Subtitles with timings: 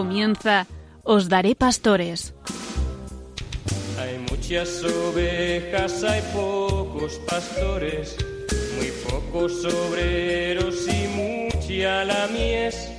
[0.00, 0.66] Comienza
[1.02, 2.32] Os Daré Pastores.
[4.00, 8.16] Hay muchas ovejas, hay pocos pastores,
[8.76, 12.90] muy pocos obreros y mucha la mies,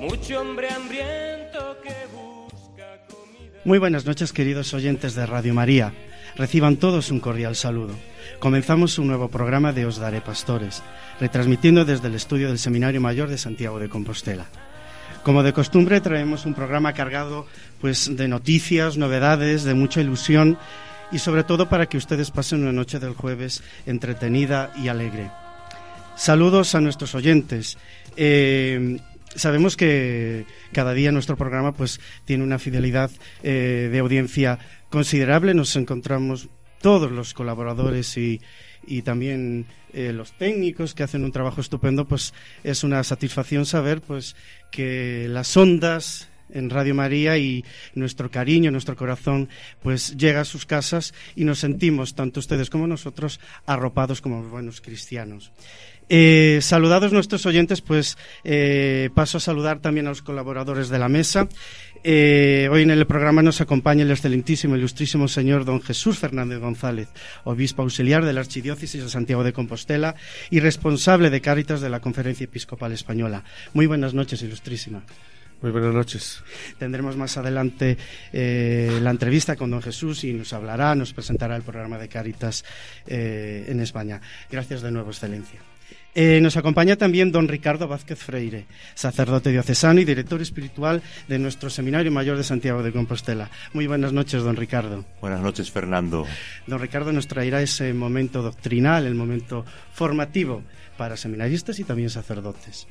[0.00, 3.60] mucho hombre hambriento que busca comida.
[3.64, 5.94] Muy buenas noches, queridos oyentes de Radio María.
[6.34, 7.94] Reciban todos un cordial saludo.
[8.40, 10.82] Comenzamos un nuevo programa de Os Daré Pastores,
[11.20, 14.46] retransmitiendo desde el estudio del Seminario Mayor de Santiago de Compostela.
[15.22, 17.46] Como de costumbre, traemos un programa cargado
[17.80, 20.58] pues, de noticias, novedades, de mucha ilusión
[21.10, 25.30] y sobre todo para que ustedes pasen una noche del jueves entretenida y alegre.
[26.16, 27.78] Saludos a nuestros oyentes.
[28.16, 28.98] Eh,
[29.34, 33.10] sabemos que cada día nuestro programa pues tiene una fidelidad
[33.42, 34.58] eh, de audiencia
[34.90, 35.54] considerable.
[35.54, 36.48] Nos encontramos
[36.80, 38.40] todos los colaboradores y,
[38.88, 42.32] y también eh, los técnicos que hacen un trabajo estupendo, pues
[42.64, 44.34] es una satisfacción saber pues
[44.70, 47.64] que las ondas en Radio María y
[47.94, 49.48] nuestro cariño, nuestro corazón,
[49.82, 54.80] pues llega a sus casas y nos sentimos, tanto ustedes como nosotros, arropados como buenos
[54.80, 55.52] cristianos.
[56.10, 61.08] Eh, saludados nuestros oyentes, pues eh, paso a saludar también a los colaboradores de la
[61.08, 61.48] mesa.
[62.04, 67.08] Eh, hoy en el programa nos acompaña el excelentísimo, ilustrísimo señor don Jesús Fernández González,
[67.44, 70.14] obispo auxiliar de la Archidiócesis de Santiago de Compostela
[70.50, 73.44] y responsable de Cáritas de la Conferencia Episcopal Española.
[73.74, 75.02] Muy buenas noches, ilustrísima.
[75.60, 76.42] Muy buenas noches.
[76.78, 77.98] Tendremos más adelante
[78.32, 82.64] eh, la entrevista con don Jesús y nos hablará, nos presentará el programa de Cáritas
[83.06, 84.20] eh, en España.
[84.50, 85.58] Gracias de nuevo, Excelencia.
[86.20, 88.66] Eh, nos acompaña también don Ricardo Vázquez Freire,
[88.96, 93.52] sacerdote diocesano y director espiritual de nuestro Seminario Mayor de Santiago de Compostela.
[93.72, 95.04] Muy buenas noches, don Ricardo.
[95.20, 96.26] Buenas noches, Fernando.
[96.66, 100.64] Don Ricardo nos traerá ese momento doctrinal, el momento formativo
[100.96, 102.88] para seminaristas y también sacerdotes.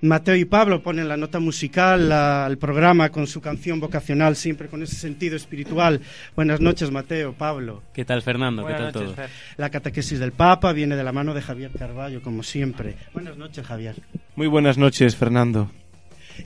[0.00, 4.82] Mateo y Pablo ponen la nota musical al programa con su canción vocacional, siempre con
[4.82, 6.00] ese sentido espiritual.
[6.36, 7.82] Buenas noches, Mateo, Pablo.
[7.92, 8.62] ¿Qué tal, Fernando?
[8.62, 9.26] Buenas ¿Qué tal noches, todo?
[9.26, 9.30] Fer.
[9.56, 12.96] La catequesis del Papa viene de la mano de Javier Carballo, como siempre.
[13.12, 13.96] Buenas noches, Javier.
[14.36, 15.68] Muy buenas noches, Fernando.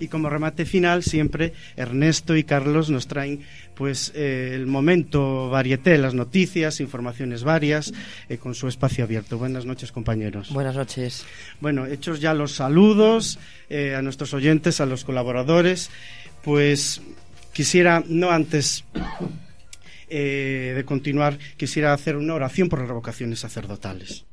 [0.01, 3.41] Y como remate final, siempre Ernesto y Carlos nos traen
[3.75, 7.93] pues eh, el momento varieté, las noticias, informaciones varias,
[8.29, 9.39] eh, con su espacio abierto.
[9.39, 10.51] Buenas noches, compañeros.
[10.51, 11.25] Buenas noches.
[11.61, 13.39] Bueno, hechos ya los saludos
[13.69, 15.91] eh, a nuestros oyentes, a los colaboradores,
[16.43, 17.01] pues
[17.53, 18.85] quisiera, no antes
[20.09, 24.27] de continuar, quisiera hacer una oración por las revocaciones sacerdotales.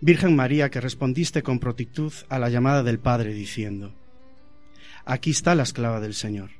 [0.00, 3.94] Virgen María, que respondiste con prontitud a la llamada del Padre diciendo,
[5.04, 6.50] Aquí está la esclava del Señor.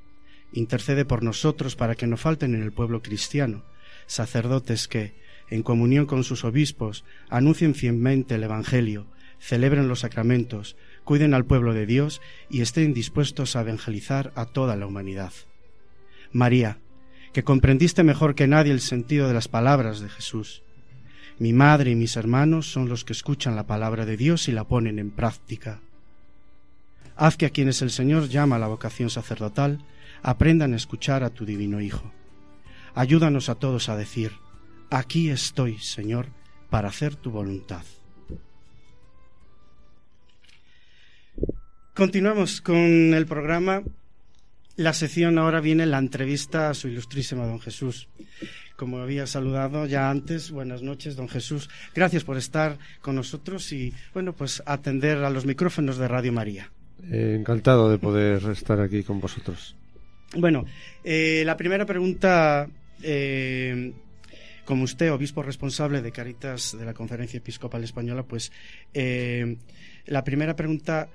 [0.53, 3.65] Intercede por nosotros para que no falten en el pueblo cristiano
[4.11, 5.15] sacerdotes que,
[5.49, 9.07] en comunión con sus obispos, anuncien fielmente el Evangelio,
[9.39, 12.21] celebren los sacramentos, cuiden al pueblo de Dios
[12.51, 15.33] y estén dispuestos a evangelizar a toda la humanidad.
[16.33, 16.79] María,
[17.33, 20.63] que comprendiste mejor que nadie el sentido de las palabras de Jesús.
[21.41, 24.65] Mi madre y mis hermanos son los que escuchan la palabra de Dios y la
[24.65, 25.81] ponen en práctica.
[27.17, 29.83] Haz que a quienes el Señor llama a la vocación sacerdotal
[30.23, 32.13] aprendan a escuchar a tu divino Hijo.
[32.95, 34.33] Ayúdanos a todos a decir,
[34.91, 36.27] aquí estoy, Señor,
[36.69, 37.85] para hacer tu voluntad.
[41.95, 43.83] Continuamos con el programa.
[44.77, 48.09] La sección ahora viene la entrevista a su ilustrísimo don Jesús.
[48.81, 51.69] Como había saludado ya antes, buenas noches, don Jesús.
[51.95, 56.73] Gracias por estar con nosotros y, bueno, pues atender a los micrófonos de Radio María.
[57.13, 59.77] Eh, encantado de poder estar aquí con vosotros.
[60.35, 60.65] Bueno,
[61.05, 62.71] eh, la primera pregunta,
[63.03, 63.93] eh,
[64.65, 68.51] como usted, obispo responsable de Caritas de la Conferencia Episcopal Española, pues
[68.95, 69.59] eh,
[70.07, 71.11] la primera pregunta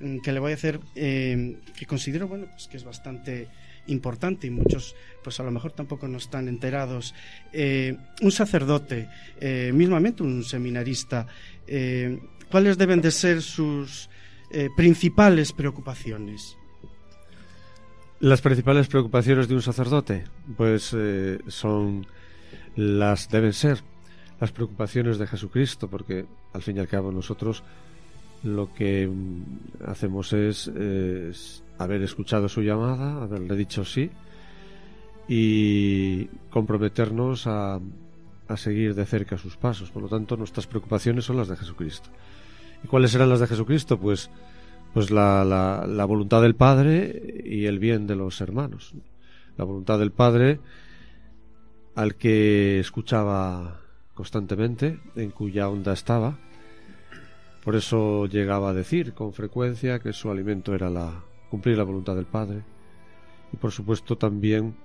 [0.00, 3.48] mm, que le voy a hacer, que considero, bueno, pues que es bastante
[3.88, 7.14] importante y muchos, pues a lo mejor tampoco no están enterados.
[7.52, 9.08] Eh, un sacerdote,
[9.40, 11.26] eh, mismamente un seminarista,
[11.66, 12.18] eh,
[12.50, 14.08] ¿cuáles deben de ser sus
[14.76, 16.56] principales preocupaciones?
[18.20, 20.24] Las principales preocupaciones de un sacerdote,
[20.56, 20.94] pues
[21.48, 22.06] son
[22.76, 23.82] las deben ser
[24.40, 27.62] las preocupaciones de Jesucristo, porque al fin y al cabo nosotros
[28.42, 30.70] lo que mm, hacemos es
[31.78, 34.10] haber escuchado su llamada, haberle dicho sí
[35.28, 37.80] y comprometernos a,
[38.48, 39.90] a seguir de cerca sus pasos.
[39.90, 42.10] Por lo tanto, nuestras preocupaciones son las de Jesucristo.
[42.84, 43.98] ¿Y cuáles serán las de Jesucristo?
[43.98, 44.30] Pues,
[44.94, 48.94] pues la, la, la voluntad del Padre y el bien de los hermanos.
[49.56, 50.60] La voluntad del Padre
[51.94, 53.80] al que escuchaba
[54.14, 56.38] constantemente, en cuya onda estaba,
[57.66, 62.16] Por eso llegaba a decir con frecuencia que su alimento era la cumplir la voluntad
[62.16, 62.62] del Padre.
[63.52, 64.76] Y por supuesto también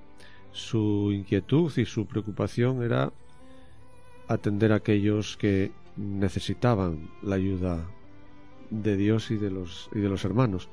[0.51, 3.11] su inquietud y su preocupación era
[4.27, 7.85] atender a aquellos que necesitaban la ayuda
[8.69, 10.69] de Dios y de los, y de los hermanos.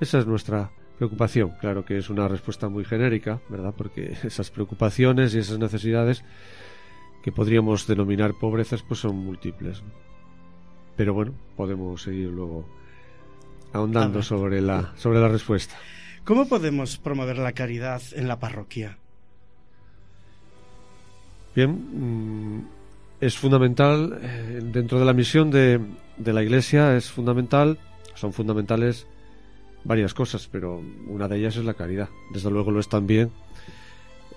[0.00, 1.54] Esa es nuestra preocupación.
[1.60, 3.74] Claro que es una respuesta muy genérica, ¿verdad?
[3.76, 6.24] Porque esas preocupaciones y esas necesidades
[7.22, 9.82] que podríamos denominar pobrezas pues son múltiples.
[10.96, 12.66] Pero bueno, podemos seguir luego
[13.72, 15.74] ahondando sobre la, sobre la respuesta.
[16.24, 18.98] ¿Cómo podemos promover la caridad en la parroquia?
[21.54, 22.68] Bien, mm,
[23.20, 25.80] es fundamental, eh, dentro de la misión de,
[26.16, 27.78] de la Iglesia, es fundamental,
[28.14, 29.06] son fundamentales
[29.84, 32.08] varias cosas, pero una de ellas es la caridad.
[32.32, 33.30] Desde luego lo es también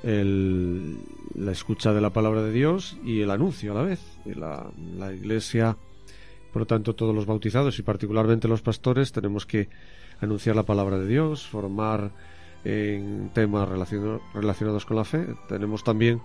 [0.04, 0.98] el,
[1.36, 4.00] la escucha de la palabra de Dios y el anuncio a la vez.
[4.26, 4.68] la,
[4.98, 5.78] la, Iglesia,
[6.56, 9.68] por lo tanto, todos los bautizados y particularmente los pastores tenemos que
[10.22, 12.12] anunciar la palabra de Dios, formar
[12.64, 15.28] en temas relacionados con la fe.
[15.50, 16.22] Tenemos también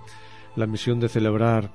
[0.54, 1.72] la misión de celebrar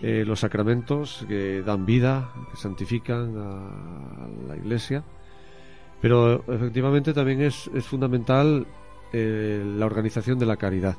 [0.00, 5.04] eh, los sacramentos que dan vida, que santifican a, la Iglesia.
[6.00, 8.66] Pero efectivamente también es, fundamental
[9.12, 10.96] eh, la organización de la caridad.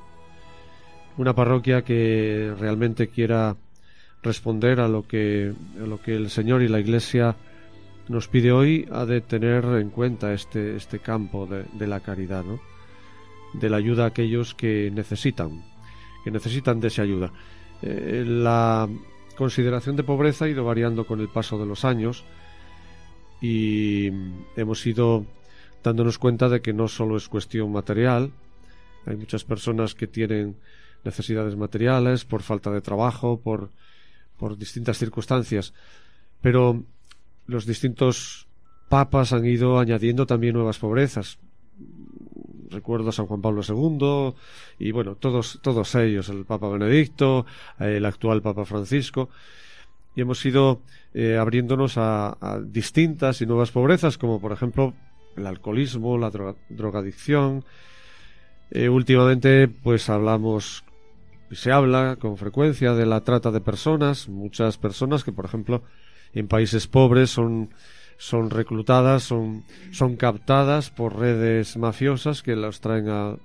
[1.17, 3.57] Una parroquia que realmente quiera
[4.23, 7.35] responder a lo que, lo que el Señor y la Iglesia
[8.07, 12.43] nos pide hoy ha de tener en cuenta este, este campo de, de la caridad,
[12.43, 12.59] ¿no?
[13.53, 15.63] de la ayuda a aquellos que necesitan,
[16.23, 17.31] que necesitan de esa ayuda.
[17.81, 18.89] Eh, la
[19.35, 22.23] consideración de pobreza ha ido variando con el paso de los años
[23.41, 24.09] y
[24.55, 25.25] hemos ido
[25.83, 28.31] dándonos cuenta de que no solo es cuestión material,
[29.05, 30.55] hay muchas personas que tienen
[31.03, 33.69] necesidades materiales por falta de trabajo, por,
[34.43, 35.73] por distintas circunstancias,
[36.41, 36.83] pero
[37.47, 38.49] los distintos
[38.89, 41.39] papas han ido añadiendo también nuevas pobrezas
[42.69, 44.35] recuerdo a San Juan Pablo II
[44.79, 47.45] y bueno, todos, todos ellos, el Papa Benedicto,
[47.79, 49.29] el actual Papa Francisco,
[50.13, 50.81] y hemos ido
[51.13, 54.93] eh, abriéndonos a, distintas y nuevas pobrezas, como por ejemplo
[55.37, 56.29] el alcoholismo, la
[56.67, 57.63] drogadicción.
[58.71, 60.83] Eh, últimamente, pues hablamos
[61.55, 65.83] se habla con frecuencia de la trata de personas, muchas personas que, por ejemplo,
[66.33, 67.69] en países pobres son
[68.17, 73.35] son reclutadas, son, son captadas por redes mafiosas que las traen a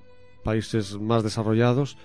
[0.44, 1.96] países más desarrollados,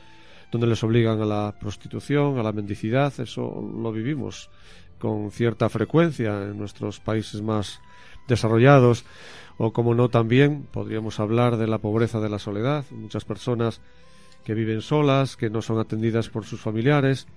[0.51, 3.13] donde les obligan a la prostitución, a la mendicidad.
[3.19, 4.49] Eso lo vivimos
[4.97, 7.79] con cierta frecuencia en nuestros países más
[8.27, 9.05] desarrollados.
[9.57, 12.85] O como no también podríamos hablar de la pobreza de la soledad.
[12.89, 13.81] Muchas personas
[14.43, 17.27] que viven solas, que no son atendidas por sus familiares,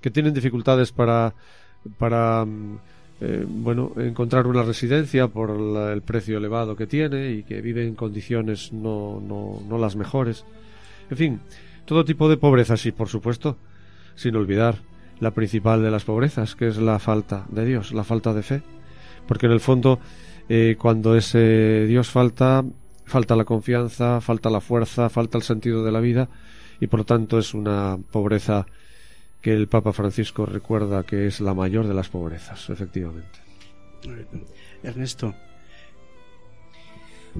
[0.00, 1.34] que tienen dificultades para,
[1.98, 2.78] para mm,
[3.20, 5.50] eh, bueno, encontrar una residencia por
[5.90, 10.44] el precio elevado que tiene y que vive en condiciones no, no, no las mejores.
[11.10, 11.40] En fin,
[11.84, 13.56] todo tipo de pobrezas y, por supuesto,
[14.14, 14.76] sin olvidar
[15.20, 18.62] la principal de las pobrezas, que es la falta de Dios, la falta de fe.
[19.26, 19.98] Porque en el fondo,
[20.48, 22.64] eh, cuando ese Dios falta,
[23.08, 26.28] falta la confianza, falta la fuerza, falta el sentido de la vida
[26.80, 28.66] y por lo tanto es una pobreza
[29.40, 33.40] que el Papa Francisco recuerda que es la mayor de las pobrezas, efectivamente.
[34.82, 35.34] Ernesto.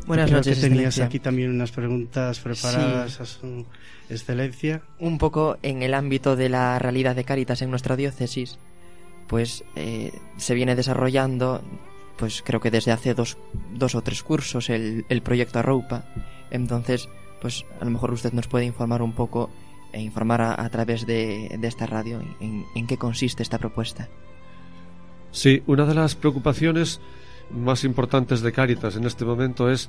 [0.06, 0.58] Buenas noches.
[0.58, 3.66] Que tenías aquí también unas preguntas preparadas a su
[4.08, 4.82] excelencia.
[4.98, 8.58] Un poco en el ámbito de la realidad de Cáritas en nuestra diócesis,
[9.26, 11.62] pues eh, se viene desarrollando,
[12.18, 13.38] pues creo que desde hace dos,
[13.72, 16.04] dos o tres cursos el, el proyecto Arroupa.
[16.50, 17.08] Entonces,
[17.40, 19.50] pues a lo mejor usted nos puede informar un poco
[19.92, 24.08] e informar a, través de, esta radio en, qué consiste esta propuesta.
[25.30, 27.00] Sí, una de las preocupaciones
[27.50, 29.88] más importantes de Cáritas en este momento es,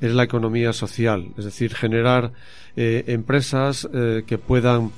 [0.00, 2.32] es la economía social, es decir, generar
[2.76, 4.92] eh, empresas eh, que puedan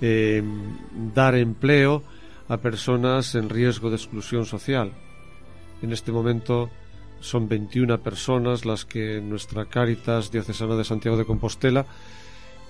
[0.00, 0.42] eh,
[1.14, 2.02] dar empleo
[2.48, 4.92] a personas en riesgo de exclusión social.
[5.82, 6.70] En este momento
[7.20, 11.86] son 21 personas las que nuestra Cáritas Diocesana de Santiago de Compostela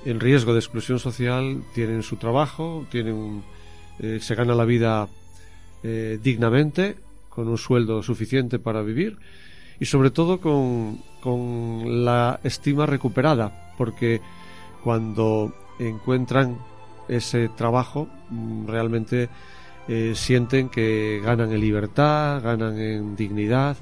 [0.04, 3.42] en riesgo de exclusión social tienen su trabajo, tienen
[3.98, 5.08] eh, se gana la vida
[5.82, 6.96] eh, dignamente,
[7.28, 9.16] con un sueldo suficiente para vivir
[9.80, 14.20] y sobre todo con, con la estima recuperada, porque
[14.84, 16.58] cuando encuentran
[17.08, 19.28] ese trabajo mm, realmente
[19.88, 23.76] eh, sienten que ganan en libertad, ganan en dignidad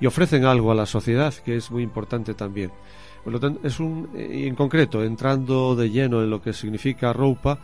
[0.00, 2.70] y ofrecen algo a la sociedad, que es muy importante también.
[3.22, 7.58] Por lo tanto, es un, en concreto, entrando de lleno en lo que significa Roupa,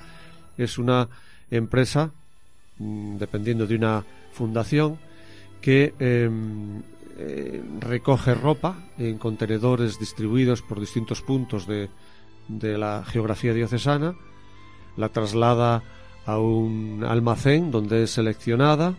[0.58, 1.08] es una
[1.50, 2.10] empresa,
[2.78, 4.98] mm, dependiendo de una fundación,
[5.60, 6.28] que eh,
[7.18, 11.88] eh, recoge ropa en contenedores distribuidos por distintos puntos de,
[12.48, 14.16] de la geografía diocesana,
[14.96, 15.82] la traslada
[16.26, 18.94] a un almacén donde es seleccionada,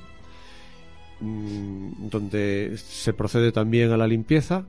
[1.20, 4.66] mm, donde se procede también a la limpieza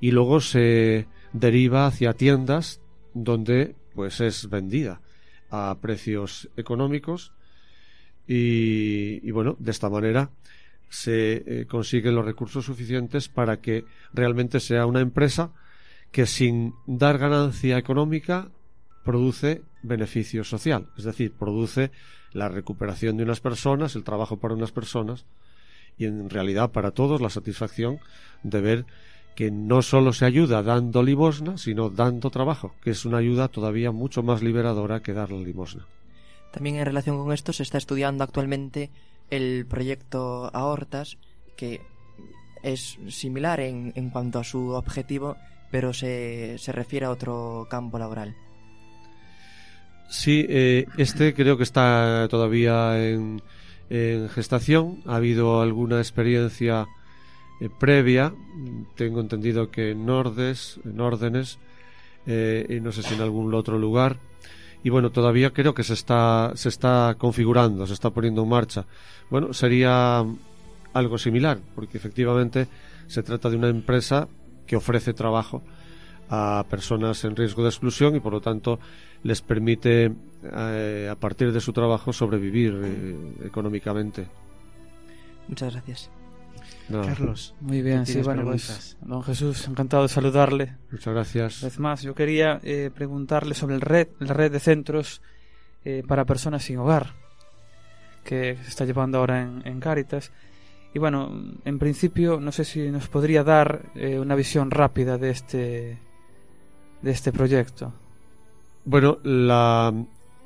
[0.00, 2.80] y luego se deriva hacia tiendas
[3.14, 5.00] donde pues es vendida
[5.50, 7.32] a precios económicos.
[8.26, 10.30] Y, bueno de esta manera
[10.90, 15.52] se eh, consiguen los recursos suficientes para que realmente sea una empresa
[16.12, 18.50] que sin dar ganancia económica
[19.04, 21.90] produce beneficio social, es decir, produce
[22.32, 25.24] la recuperación de unas personas, el trabajo para unas personas
[25.96, 27.98] y en realidad para todos la satisfacción
[28.42, 28.86] de ver
[29.34, 33.92] que no solo se ayuda dando limosna, sino dando trabajo, que es una ayuda todavía
[33.92, 35.86] mucho más liberadora que dar la limosna.
[36.52, 38.90] También en relación con esto se está estudiando actualmente
[39.30, 41.18] el proyecto Aortas,
[41.56, 41.80] que
[42.62, 45.36] es similar en, en cuanto a su objetivo,
[45.70, 48.34] pero se, se refiere a otro campo laboral.
[50.08, 53.42] Sí, eh, este creo que está todavía en,
[53.90, 55.02] en, gestación.
[55.06, 56.86] Ha habido alguna experiencia
[57.60, 58.32] eh, previa.
[58.96, 61.58] Tengo entendido que en Nordes, en Órdenes,
[62.26, 64.16] eh, y no sé si en algún otro lugar.
[64.82, 68.86] Y bueno, todavía creo que se está, se está configurando, se está poniendo en marcha.
[69.28, 70.24] Bueno, sería
[70.94, 72.66] algo similar, porque efectivamente
[73.08, 74.28] se trata de una empresa
[74.66, 75.62] que ofrece trabajo
[76.30, 78.78] a personas en riesgo de exclusión y por lo tanto
[79.22, 84.26] les permite eh, a partir de su trabajo sobrevivir eh, económicamente.
[85.48, 86.10] Muchas gracias.
[86.88, 87.02] No.
[87.02, 87.54] Carlos.
[87.60, 90.76] Muy bien, sí, bueno, pues, don Jesús, encantado de saludarle.
[90.90, 91.62] Muchas gracias.
[91.62, 95.20] Una vez más, yo quería eh, preguntarle sobre el red, la red de centros
[95.84, 97.14] eh, para personas sin hogar
[98.24, 100.32] que se está llevando ahora en, en Cáritas.
[100.94, 101.30] Y bueno,
[101.64, 105.98] en principio, no sé si nos podría dar eh, una visión rápida de este
[107.02, 107.92] de este proyecto.
[108.84, 109.92] Bueno, la,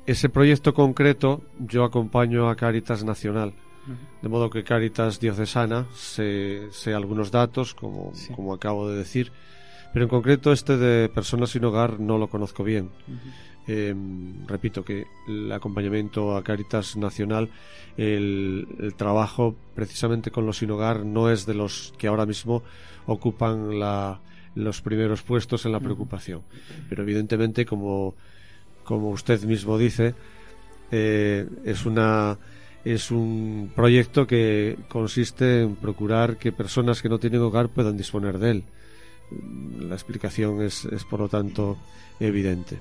[0.05, 3.53] ese proyecto concreto yo acompaño a Cáritas Nacional.
[4.21, 8.33] De modo que Cáritas Diocesana sé, sé algunos datos, como, sí.
[8.33, 9.33] como acabo de decir,
[9.91, 12.89] pero en concreto este de personas sin hogar no lo conozco bien.
[13.07, 13.17] Uh -huh.
[13.67, 13.95] eh,
[14.47, 17.49] repito que el acompañamiento a Cáritas Nacional,
[17.97, 22.63] el, el, trabajo precisamente con los sin hogar no es de los que ahora mismo
[23.05, 24.21] ocupan la,
[24.55, 26.39] los primeros puestos en la preocupación.
[26.39, 26.85] Uh -huh.
[26.89, 28.15] Pero evidentemente, como,
[28.83, 30.15] como usted mismo dice,
[30.91, 32.37] eh, es una
[32.85, 38.39] es un proyecto que consiste en procurar que personas que no tienen hogar puedan disponer
[38.39, 38.63] de él.
[39.79, 41.77] La explicación es, es por lo tanto
[42.19, 42.79] evidente.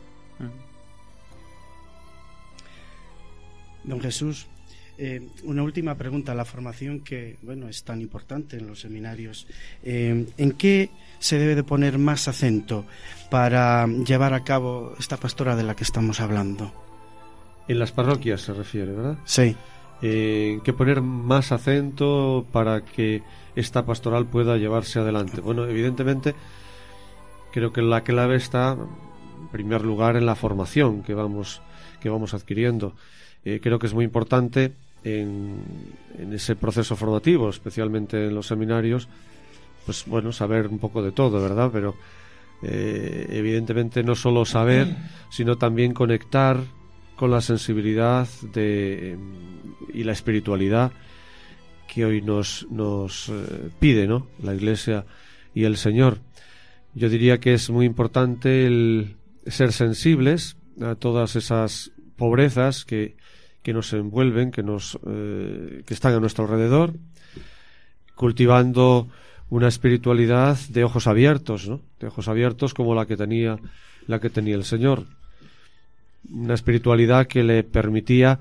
[3.84, 4.48] Don Jesús,
[4.99, 6.34] eh, una última pregunta.
[6.34, 9.46] La formación que bueno es tan importante en los seminarios,
[9.82, 12.84] eh, ¿en qué se debe de poner más acento
[13.30, 16.72] para llevar a cabo esta pastora de la que estamos hablando?
[17.68, 19.18] En las parroquias se refiere, ¿verdad?
[19.25, 19.56] Sí
[20.04, 23.22] eh, que poner más acento para que
[23.54, 25.40] esta pastoral pueda llevarse adelante.
[25.40, 26.34] Bueno, evidentemente
[27.52, 31.62] creo que la clave está en primer lugar en la formación que vamos
[32.00, 32.94] que vamos adquiriendo.
[33.44, 34.72] Eh, creo que es muy importante
[35.04, 35.62] en,
[36.18, 39.08] en, ese proceso formativo, especialmente en los seminarios,
[39.84, 41.70] pues bueno, saber un poco de todo, ¿verdad?
[41.72, 41.96] Pero
[42.62, 44.94] eh, evidentemente no solo saber,
[45.30, 46.58] sino también conectar
[47.16, 49.18] con la sensibilidad de,
[49.92, 50.92] y la espiritualidad
[51.92, 54.28] que hoy nos, nos eh, pide ¿no?
[54.42, 55.04] la Iglesia
[55.54, 56.18] y el Señor.
[56.94, 63.16] Yo diría que es muy importante el ser sensibles a todas esas pobrezas que,
[63.62, 66.95] que nos envuelven, que, nos, eh, que están a nuestro alrededor,
[68.14, 69.09] cultivando
[69.50, 71.81] una espiritualidad de ojos abiertos, ¿no?
[72.00, 73.59] de ojos abiertos como la que tenía,
[74.07, 75.04] la que tenía el Señor
[76.31, 78.38] una espiritualidad que le permitía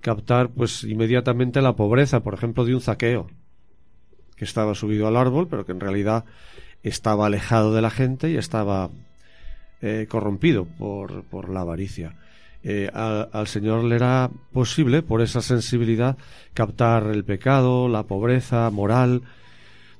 [0.00, 3.28] captar pues inmediatamente la pobreza, por ejemplo, de un zaqueo
[4.36, 6.24] que estaba subido al árbol, pero que en realidad
[6.82, 8.90] estaba alejado de la gente y estaba
[9.82, 12.16] eh, corrompido por, por, la avaricia.
[12.62, 16.18] Eh, al, al, Señor le era posible, por esa sensibilidad,
[16.52, 19.22] captar el pecado, la pobreza moral,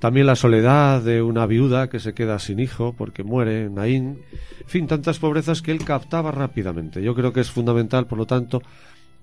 [0.01, 4.23] también la soledad de una viuda que se queda sin hijo porque muere, Naín,
[4.61, 7.03] en fin, tantas pobrezas que él captaba rápidamente.
[7.03, 8.63] Yo creo que es fundamental, por lo tanto,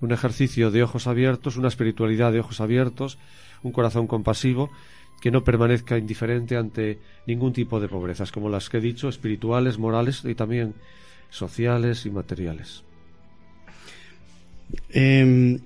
[0.00, 3.18] un ejercicio de ojos abiertos, una espiritualidad de ojos abiertos,
[3.64, 4.70] un corazón compasivo
[5.20, 9.78] que no permanezca indiferente ante ningún tipo de pobrezas, como las que he dicho, espirituales,
[9.78, 10.74] morales y también
[11.28, 12.84] sociales y materiales.
[14.90, 15.58] Eh,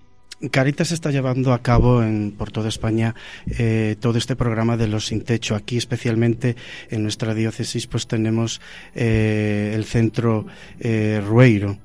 [0.50, 3.14] Caritas está llevando a cabo en, por toda España
[3.47, 5.54] eh, todo este programa de los sin techo.
[5.54, 6.56] Aquí especialmente
[6.90, 8.61] en nuestra diócesis pues tenemos
[8.94, 10.47] eh, el centro
[10.80, 11.78] eh, Rueiro.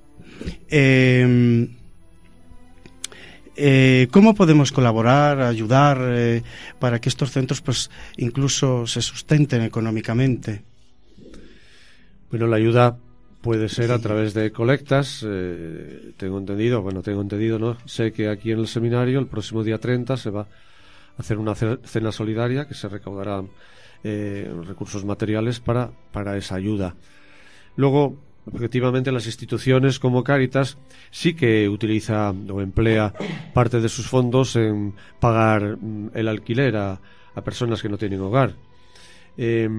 [0.69, 1.67] Eh,
[4.11, 6.43] ¿Cómo podemos colaborar, ayudar
[6.79, 10.61] para que estos centros pues incluso se sustenten económicamente?
[12.29, 12.97] Bueno, la ayuda
[13.47, 15.25] puede ser a través de colectas.
[15.25, 17.77] Eh, tengo entendido, bueno, tengo entendido, ¿no?
[17.85, 20.47] Sé que aquí en el seminario, el próximo día 30, se va a
[21.17, 23.41] hacer una cena solidaria que se recaudará
[24.03, 26.95] eh, recursos materiales para, para esa ayuda.
[27.77, 28.17] Luego,
[28.53, 30.77] Efectivamente, las instituciones como Cáritas
[31.11, 33.13] sí que utiliza o emplea
[33.53, 37.01] parte de sus fondos en pagar mm, el alquiler a,
[37.35, 38.55] a personas que no tienen hogar.
[39.37, 39.69] Eh,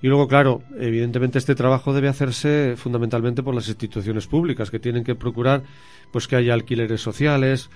[0.00, 5.04] y luego, claro, evidentemente este trabajo debe hacerse fundamentalmente por las instituciones públicas que tienen
[5.04, 5.64] que procurar
[6.12, 7.68] pues que haya alquileres sociales,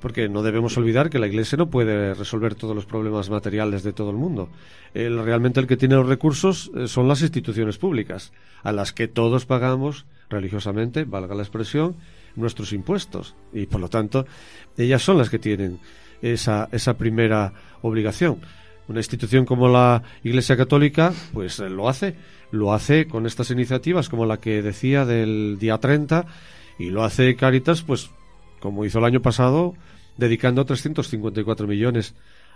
[0.00, 3.92] porque no debemos olvidar que la Iglesia no puede resolver todos los problemas materiales de
[3.92, 4.48] todo el mundo.
[4.94, 9.08] El, realmente el que tiene los recursos eh, son las instituciones públicas, a las que
[9.08, 11.96] todos pagamos religiosamente, valga la expresión,
[12.36, 13.34] nuestros impuestos.
[13.52, 14.26] Y por lo tanto,
[14.76, 15.80] ellas son las que tienen
[16.22, 17.52] esa, esa primera
[17.82, 18.40] obligación.
[18.88, 22.16] Una institución como la Iglesia Católica, pues eh, lo hace.
[22.50, 26.24] Lo hace con estas iniciativas como la que decía del día 30
[26.78, 28.10] y lo hace Caritas, pues
[28.60, 29.74] como hizo el año pasado,
[30.16, 32.14] dedicando 354 millones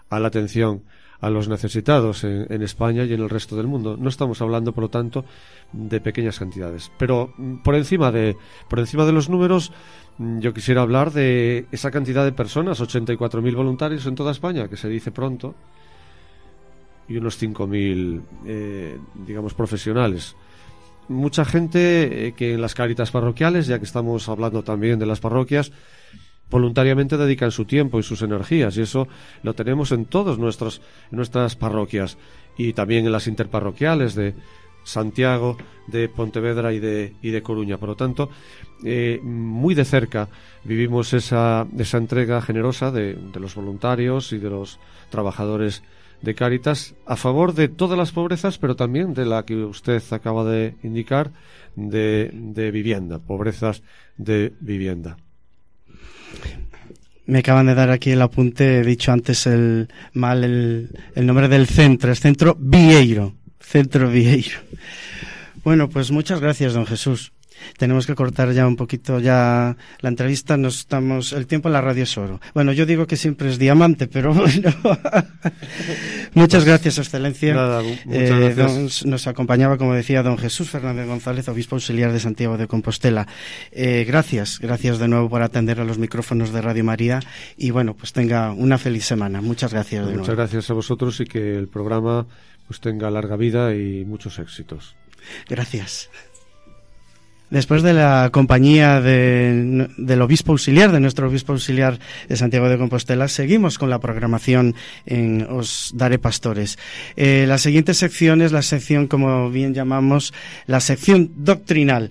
[0.09, 0.83] a la atención
[1.21, 3.97] a los necesitados en, España y en el resto del mundo.
[3.97, 5.25] No estamos hablando, por lo tanto,
[5.73, 6.91] de pequeñas cantidades.
[6.99, 8.37] Pero mm, por encima de,
[8.69, 9.73] por encima de los números,
[10.19, 14.77] mm, yo quisiera hablar de esa cantidad de personas, 84.000 voluntarios en toda España, que
[14.77, 15.55] se dice pronto,
[17.09, 20.37] y unos 5.000, eh, digamos, profesionales.
[21.09, 25.21] Mucha gente eh, que en las caritas parroquiales, ya que estamos hablando también de las
[25.21, 25.73] parroquias,
[26.53, 29.09] voluntariamente dedican su tiempo y sus energías y eso
[29.43, 32.19] lo tenemos en todas nuestras, nuestras parroquias
[32.59, 34.35] y también en las interparroquiales de
[34.85, 37.79] Santiago, de Pontevedra y de, y de Coruña.
[37.79, 38.29] Por lo tanto,
[38.85, 40.29] eh, muy de cerca
[40.65, 45.83] vivimos esa, esa entrega generosa de, de los voluntarios y de los trabajadores
[46.23, 50.45] de Cáritas a favor de todas las pobrezas, pero también de la que usted acaba
[50.45, 51.33] de indicar,
[51.77, 53.83] de, de vivienda, pobrezas
[54.17, 55.17] de vivienda.
[57.27, 61.49] Me acaban de dar aquí el apunte, he dicho antes el mal el, el nombre
[61.49, 64.59] del centro, es Centro Vieiro, Centro Vieiro.
[65.63, 67.33] Bueno, pues muchas gracias, don Jesús
[67.79, 70.57] tenemos que cortar ya un poquito ya la entrevista.
[70.57, 72.41] Nos estamos el tiempo en la radio es oro.
[72.55, 74.71] Bueno, yo digo que siempre es diamante, pero bueno.
[76.35, 77.55] muchas gracias, excelencia.
[77.55, 79.01] Nada, muchas Eh, gracias.
[79.03, 83.27] don- nos acompañaba, como decía, don Jesús Fernández González, obispo auxiliar de Santiago de Compostela.
[83.71, 87.21] Eh, gracias, gracias de nuevo por atender a los micrófonos de Radio María
[87.57, 89.41] y bueno, pues tenga una feliz semana.
[89.41, 90.07] Muchas gracias.
[90.07, 90.41] de Muchas nuevo.
[90.43, 92.27] gracias a vosotros y que el programa
[92.67, 94.97] pues tenga larga vida y muchos éxitos.
[95.49, 96.09] Gracias.
[97.53, 102.79] Después de la compañía de- del obispo auxiliar, de nuestro obispo auxiliar de Santiago de
[102.79, 106.79] Compostela, seguimos con la programación en Os Daré Pastores.
[107.15, 110.33] Eh, la siguiente sección es la sección, como bien llamamos,
[110.67, 112.11] la sección doctrinal.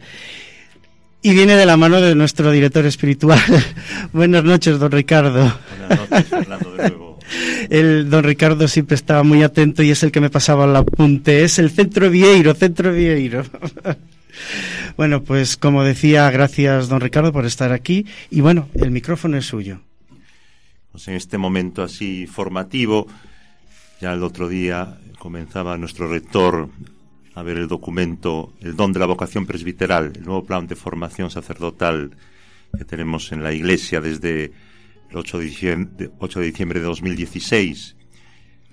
[1.24, 3.40] Y viene de la mano de nuestro director espiritual.
[4.14, 5.52] Buenas noches, don Ricardo.
[5.80, 7.20] Buenas noches, Fernando, de nuevo.
[7.72, 11.44] El don Ricardo siempre estaba muy atento y es el que me pasaba el apunte.
[11.44, 13.44] Es el Centro Vieiro, Centro Vieiro.
[14.98, 18.06] bueno, pues como decía, gracias don Ricardo por estar aquí.
[18.30, 19.82] Y bueno, el micrófono es suyo.
[20.92, 23.08] Pues en este momento así formativo,
[24.02, 26.70] ya el otro día comenzaba nuestro rector
[27.34, 31.30] a ver el documento El don de la vocación presbiteral, el nuevo plan de formación
[31.30, 32.12] sacerdotal
[32.78, 34.46] que tenemos en la Iglesia desde
[35.10, 37.96] el 8 de diciembre, 8 de, diciembre de 2016,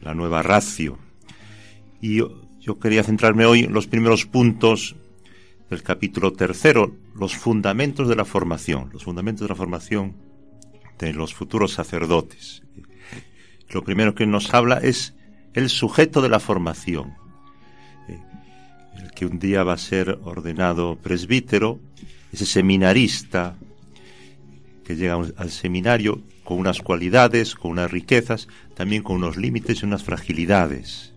[0.00, 0.98] la nueva ratio.
[2.00, 2.18] Y
[2.60, 4.96] yo quería centrarme hoy en los primeros puntos
[5.70, 10.16] del capítulo tercero, los fundamentos de la formación, los fundamentos de la formación
[10.98, 12.62] de los futuros sacerdotes.
[13.70, 15.14] Lo primero que nos habla es
[15.52, 17.14] el sujeto de la formación.
[18.08, 18.18] Eh,
[18.96, 21.80] El que un día va a ser ordenado presbítero,
[22.32, 23.56] ese seminarista
[24.84, 29.84] que llega al seminario con unas cualidades, con unas riquezas, también con unos límites y
[29.84, 31.12] unas fragilidades.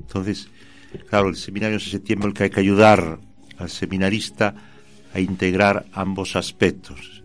[0.00, 0.48] Entonces,
[1.08, 3.20] claro, el seminario es ese tiempo en el que hay que ayudar
[3.60, 4.54] al seminarista
[5.12, 7.22] a integrar ambos aspectos,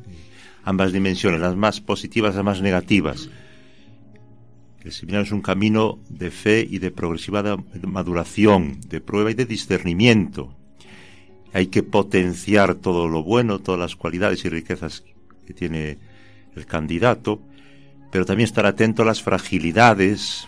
[0.64, 3.30] ambas dimensiones, las más positivas, las más negativas.
[4.84, 9.46] El seminario es un camino de fe y de progresiva maduración, de prueba y de
[9.46, 10.54] discernimiento.
[11.54, 15.04] Hay que potenciar todo lo bueno, todas las cualidades y riquezas
[15.48, 15.98] que tiene
[16.56, 17.42] el candidato,
[18.12, 20.48] pero también estar atento a las fragilidades,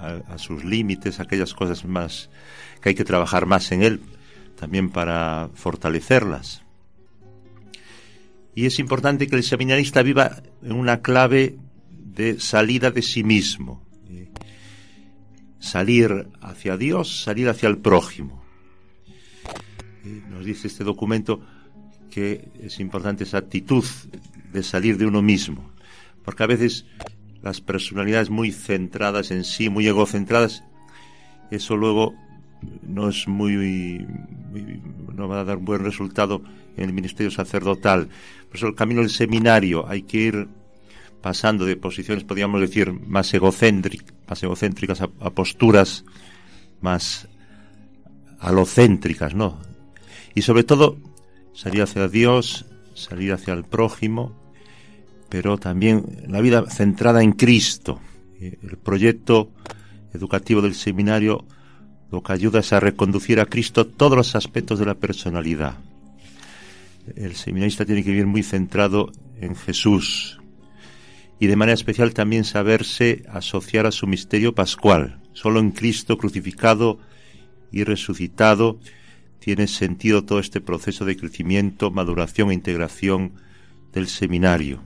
[0.00, 2.28] a, a sus límites, aquellas cosas más
[2.82, 4.00] que hay que trabajar más en él,
[4.58, 6.62] también para fortalecerlas.
[8.54, 11.56] Y es importante que el seminarista viva en una clave
[11.90, 13.86] de salida de sí mismo.
[15.60, 18.42] Salir hacia Dios, salir hacia el prójimo.
[20.28, 21.40] Nos dice este documento
[22.10, 23.84] que es importante esa actitud
[24.52, 25.70] de salir de uno mismo.
[26.24, 26.84] Porque a veces
[27.42, 30.64] las personalidades muy centradas en sí, muy egocentradas,
[31.50, 32.14] eso luego
[32.82, 34.06] no es muy,
[35.14, 36.42] no va a dar un buen resultado
[36.76, 38.08] en el ministerio sacerdotal.
[38.48, 40.48] Por eso el camino del seminario hay que ir
[41.20, 46.04] pasando de posiciones, podríamos decir, más, más egocéntricas a, a posturas
[46.80, 47.28] más
[48.38, 49.58] alocéntricas, ¿no?
[50.34, 50.96] Y sobre todo
[51.52, 54.38] salir hacia Dios, salir hacia el prójimo,
[55.28, 58.00] pero también la vida centrada en Cristo.
[58.40, 59.50] El proyecto
[60.14, 61.44] educativo del seminario
[62.10, 65.76] lo que ayuda es a reconducir a Cristo todos los aspectos de la personalidad.
[67.16, 70.38] El seminarista tiene que vivir muy centrado en Jesús
[71.40, 75.20] y de manera especial también saberse asociar a su misterio pascual.
[75.32, 76.98] Solo en Cristo crucificado
[77.70, 78.80] y resucitado
[79.38, 83.32] tiene sentido todo este proceso de crecimiento, maduración e integración
[83.92, 84.82] del seminario.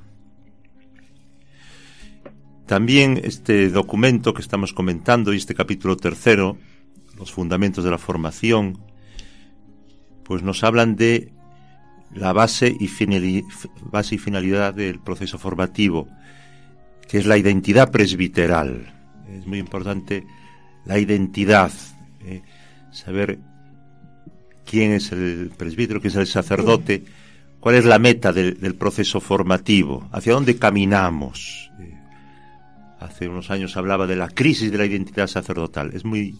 [2.66, 6.58] También este documento que estamos comentando y este capítulo tercero
[7.22, 8.78] los fundamentos de la formación,
[10.24, 11.32] pues nos hablan de
[12.12, 12.90] la base y,
[13.80, 16.08] base y finalidad del proceso formativo,
[17.08, 18.92] que es la identidad presbiteral.
[19.30, 20.26] Es muy importante
[20.84, 21.70] la identidad,
[22.24, 22.42] eh,
[22.90, 23.38] saber
[24.66, 27.04] quién es el presbítero, quién es el sacerdote,
[27.60, 31.70] cuál es la meta del, proceso formativo, hacia dónde caminamos.
[31.78, 31.94] Eh,
[32.98, 35.92] hace unos años hablaba de la crisis de la identidad sacerdotal.
[35.94, 36.34] Es muy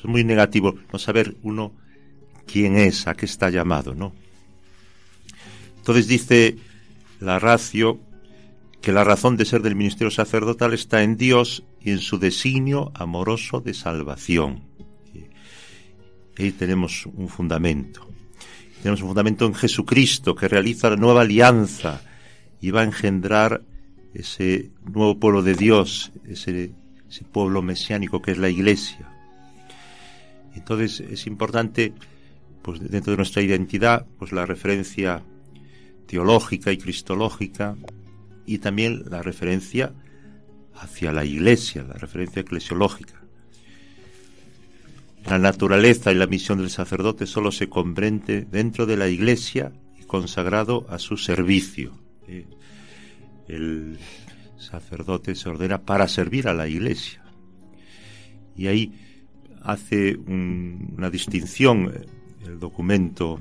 [0.00, 1.72] es muy negativo no saber uno
[2.46, 4.12] quién es, a qué está llamado, ¿no?
[5.78, 6.56] Entonces dice
[7.20, 8.00] la racio
[8.80, 12.92] que la razón de ser del ministerio sacerdotal está en Dios y en su designio
[12.94, 14.62] amoroso de salvación.
[16.38, 18.06] Ahí tenemos un fundamento.
[18.82, 22.00] Tenemos un fundamento en Jesucristo que realiza la nueva alianza
[22.62, 23.62] y va a engendrar
[24.14, 26.72] ese nuevo pueblo de Dios, ese
[27.30, 29.19] pueblo mesiánico que es la Iglesia.
[30.54, 31.92] Entonces es importante,
[32.62, 35.22] pues dentro de nuestra identidad, pues la referencia
[36.06, 37.76] teológica y cristológica
[38.46, 39.92] y también la referencia
[40.74, 43.20] hacia la iglesia, la referencia eclesiológica.
[45.26, 50.04] La naturaleza y la misión del sacerdote solo se comprende dentro de la iglesia y
[50.04, 51.92] consagrado a su servicio.
[52.26, 52.46] Eh,
[53.46, 53.98] el
[54.56, 57.22] sacerdote se ordena para servir a la iglesia.
[58.56, 58.92] Y ahí
[59.62, 62.06] hace un, una distinción eh,
[62.46, 63.40] el documento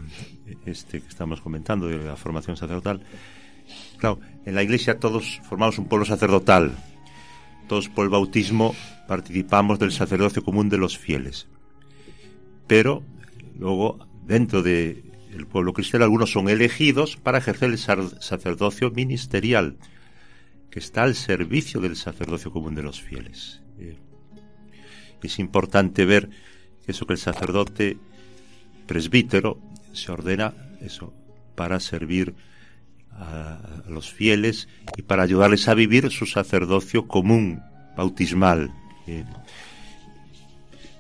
[0.66, 3.02] este que estamos comentando de la formación sacerdotal.
[3.98, 6.74] Claro, en la Iglesia todos formamos un pueblo sacerdotal.
[7.68, 8.76] Todos por el bautismo
[9.08, 11.48] participamos del sacerdocio común de los fieles.
[12.68, 13.04] Pero
[13.58, 15.04] luego, dentro del
[15.34, 19.78] el pueblo cristiano, algunos son elegidos para ejercer el sacerdocio ministerial,
[20.72, 23.62] que está al servicio del sacerdocio común de los fieles.
[25.24, 26.30] Es importante ver
[26.88, 27.98] eso que el sacerdote
[28.88, 29.60] presbítero
[29.94, 31.14] se ordena eso
[31.56, 32.34] para servir
[33.12, 37.62] a, los fieles y para ayudarles a vivir su sacerdocio común,
[37.96, 38.72] bautismal.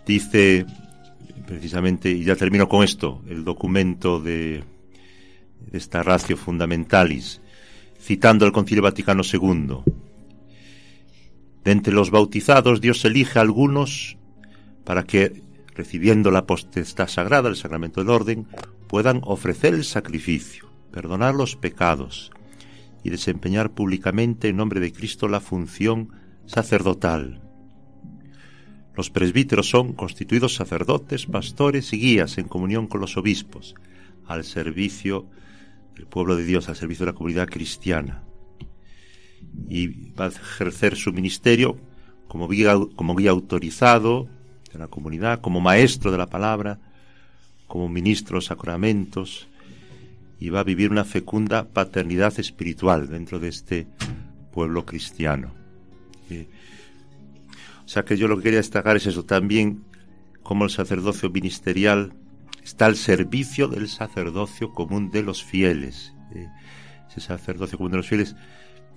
[0.05, 0.65] Dice
[1.45, 4.63] precisamente, y ya termino con esto, el documento de
[5.71, 7.41] esta ratio fundamentalis,
[7.99, 9.77] citando el Concilio Vaticano II.
[11.63, 14.17] De entre los bautizados, Dios elige a algunos
[14.83, 15.43] para que,
[15.75, 18.47] recibiendo la potestad sagrada, el sacramento del orden,
[18.87, 22.31] puedan ofrecer el sacrificio, perdonar los pecados
[23.03, 26.09] y desempeñar públicamente en nombre de Cristo la función
[26.45, 27.41] sacerdotal.
[28.95, 33.75] Los presbíteros son constituidos sacerdotes, pastores y guías en comunión con los obispos,
[34.25, 35.29] al servicio
[35.95, 38.23] del pueblo de Dios, al servicio de la comunidad cristiana
[39.69, 41.77] y va a ejercer su ministerio
[42.27, 44.27] como guía, como guía autorizado
[44.71, 46.79] de la comunidad, como maestro de la palabra,
[47.67, 49.47] como ministro de sacramentos,
[50.39, 53.88] y va a vivir una fecunda paternidad espiritual dentro de este
[54.51, 55.51] pueblo cristiano.
[57.83, 59.83] o sea que yo lo que quería destacar es eso también,
[60.43, 62.13] como el sacerdocio ministerial
[62.63, 66.13] está al servicio del sacerdocio común de los fieles.
[67.09, 68.35] ese sacerdocio común de los fieles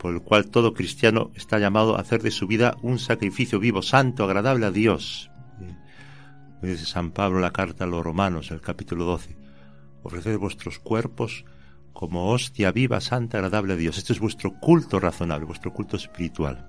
[0.03, 3.83] por el cual todo cristiano está llamado a hacer de su vida un sacrificio vivo,
[3.83, 5.31] santo, agradable a Dios.
[6.61, 9.37] Dice San Pablo la carta a los romanos, el capítulo 12.
[10.03, 11.45] Ofreced vuestros cuerpos
[11.93, 13.97] como hostia viva, santa, agradable a Dios.
[13.97, 16.69] Esto es vuestro culto razonable, vuestro culto espiritual.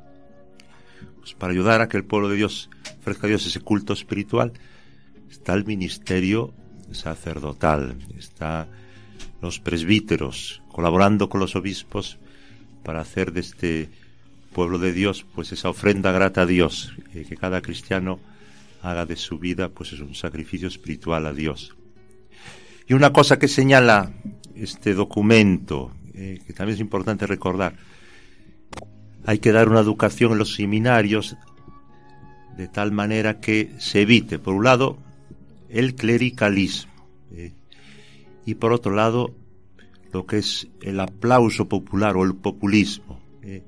[1.17, 2.69] Pues para ayudar a que el pueblo de Dios
[2.99, 4.53] ofrezca a Dios ese culto espiritual,
[5.31, 6.53] está el ministerio
[6.91, 8.67] sacerdotal, está
[9.41, 12.19] los presbíteros colaborando con los obispos
[12.83, 13.89] para hacer de este
[14.53, 18.19] pueblo de Dios pues esa ofrenda grata a Dios, eh, que cada cristiano
[18.81, 21.75] haga de su vida pues es un sacrificio espiritual a Dios.
[22.87, 24.11] Y una cosa que señala
[24.55, 27.75] este documento, eh, que también es importante recordar,
[29.25, 31.37] hay que dar una educación en los seminarios
[32.57, 34.97] de tal manera que se evite, por un lado,
[35.69, 36.91] el clericalismo
[37.31, 37.53] eh,
[38.45, 39.33] y por otro lado,
[40.13, 43.19] lo que es el aplauso popular o el populismo.
[43.41, 43.63] Eh.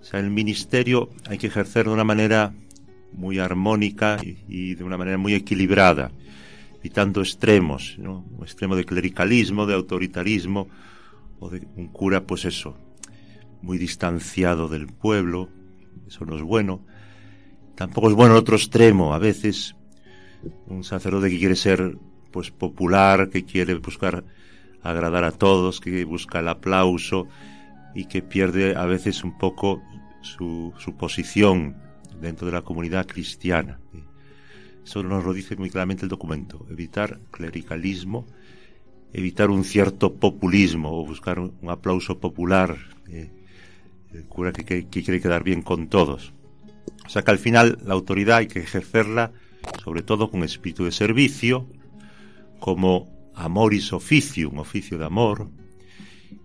[0.00, 2.54] O sea, el ministerio hay que ejercer de una manera
[3.12, 4.18] muy armónica
[4.48, 6.10] y, de una manera muy equilibrada,
[6.80, 8.24] evitando extremos, ¿no?
[8.36, 10.68] un extremo de clericalismo, de autoritarismo,
[11.38, 12.76] o de un cura, pues eso,
[13.62, 15.48] muy distanciado del pueblo,
[16.06, 16.84] eso no es bueno.
[17.74, 19.76] Tampoco es bueno el otro extremo, a veces
[20.66, 21.96] un sacerdote que quiere ser
[22.30, 24.24] pues popular, que quiere buscar
[24.84, 27.26] agradar a todos, que busca el aplauso
[27.94, 29.82] y que pierde a veces un poco
[30.20, 31.76] su, su posición
[32.20, 33.80] dentro de la comunidad cristiana.
[34.84, 36.66] Eso nos lo dice muy claramente el documento.
[36.70, 38.26] Evitar clericalismo,
[39.12, 42.76] evitar un cierto populismo o buscar un, aplauso popular.
[43.08, 43.30] Eh,
[44.12, 46.34] el cura que, que, quiere quedar bien con todos.
[47.06, 49.32] O sea que al final la autoridad hay que ejercerla
[49.82, 51.66] sobre todo con espíritu de servicio,
[52.60, 55.50] como amoris officium, oficio de amor,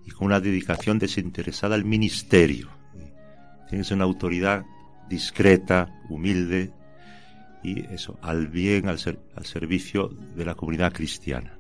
[0.06, 2.70] y con una dedicación desinteresada al ministerio.
[3.70, 4.66] Tiene que ser una autoridad
[5.10, 6.72] discreta, humilde
[7.64, 11.60] y eso, al bien, al, ser, al servicio de la comunidad cristiana.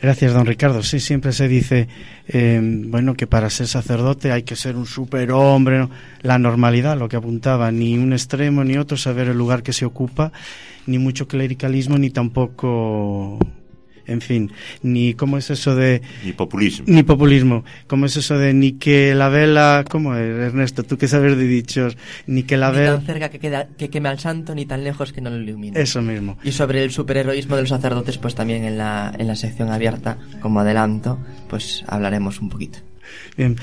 [0.00, 0.82] Gracias, don Ricardo.
[0.82, 1.88] Sí, siempre se dice,
[2.28, 5.90] eh, bueno, que para ser sacerdote hay que ser un superhombre, ¿no?
[6.20, 9.86] la normalidad, lo que apuntaba, ni un extremo ni otro, saber el lugar que se
[9.86, 10.32] ocupa,
[10.86, 13.38] ni mucho clericalismo, ni tampoco
[14.06, 16.00] en fin, ni cómo es eso de...
[16.24, 16.84] Ni populismo.
[16.88, 20.84] Ni populismo, cómo es eso de ni que la vela, ¿cómo es, Ernesto?
[20.84, 21.96] Tú que sabes de dichos,
[22.26, 22.92] ni que la vela...
[22.92, 25.38] Ni tan cerca que, queda, que queme al santo, ni tan lejos que no lo
[25.38, 25.80] ilumine.
[25.80, 26.38] Eso mismo.
[26.44, 30.18] Y sobre el superheroísmo de los sacerdotes, pues también en la, en la sección abierta,
[30.40, 31.18] como adelanto,
[31.48, 32.78] pues hablaremos un poquito.
[33.36, 33.56] Bien.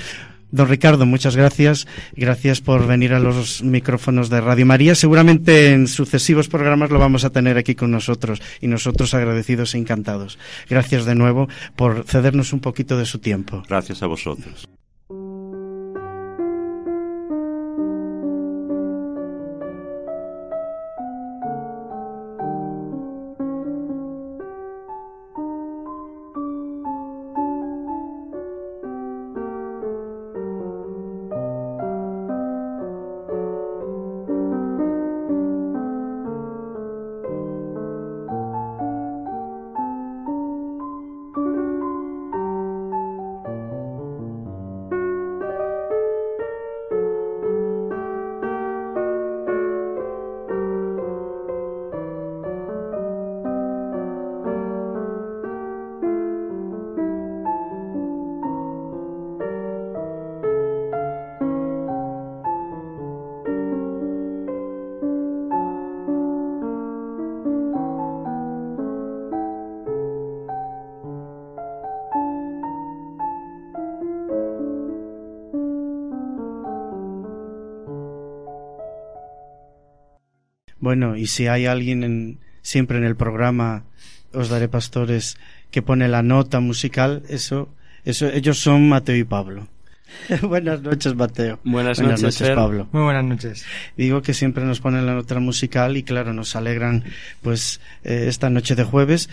[0.54, 1.88] Don Ricardo, muchas gracias.
[2.16, 4.94] Gracias por venir a los micrófonos de Radio María.
[4.94, 9.80] Seguramente en sucesivos programas lo vamos a tener aquí con nosotros y nosotros agradecidos e
[9.80, 10.38] encantados.
[10.70, 13.64] Gracias de nuevo por cedernos un poquito de su tiempo.
[13.68, 14.70] Gracias a vosotros.
[80.94, 83.84] Bueno, y si hay alguien en, siempre en el programa
[84.32, 85.38] Os Daré Pastores
[85.72, 87.68] que pone la nota musical, eso,
[88.06, 89.68] eso ellos son Mateo y Pablo.
[90.44, 91.60] buenas noches, Mateo.
[91.64, 92.90] Buenas, buenas noches, noches Pablo.
[92.92, 93.66] Muy buenas noches.
[93.98, 97.06] Digo que siempre nos ponen la nota musical y claro, nos alegran
[97.42, 99.32] pues eh, esta noche de jueves.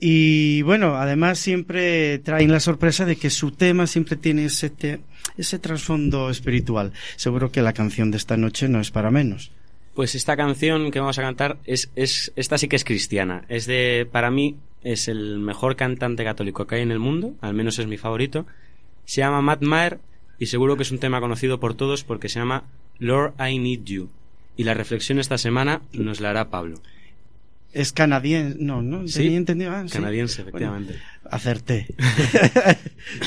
[0.00, 4.98] Y bueno, además siempre traen la sorpresa de que su tema siempre tiene ese, te
[5.36, 6.92] ese trasfondo espiritual.
[7.14, 9.52] Seguro que la canción de esta noche no es para menos.
[9.98, 13.44] Pues esta canción que vamos a cantar es, es esta sí que es cristiana.
[13.48, 17.52] Es de para mí es el mejor cantante católico que hay en el mundo, al
[17.52, 18.46] menos es mi favorito.
[19.06, 19.98] Se llama Matt Maher
[20.38, 22.62] y seguro que es un tema conocido por todos porque se llama
[23.00, 24.08] Lord I Need You.
[24.56, 26.80] Y la reflexión esta semana nos la hará Pablo.
[27.72, 29.24] Es canadiense, no, no, ¿Sí?
[29.24, 29.72] tenía entendido.
[29.72, 29.94] Ah, sí.
[29.94, 30.92] Canadiense, efectivamente.
[30.92, 31.88] Bueno, acerté.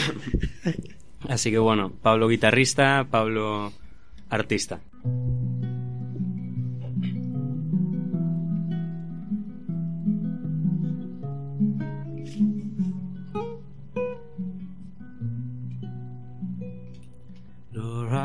[1.28, 3.74] Así que bueno, Pablo guitarrista, Pablo
[4.30, 4.80] artista.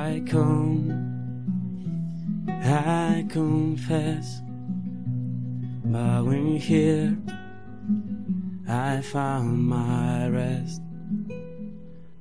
[0.06, 0.86] I come,
[2.48, 4.40] I confess,
[5.84, 7.18] bowing here,
[8.68, 10.80] I found my rest.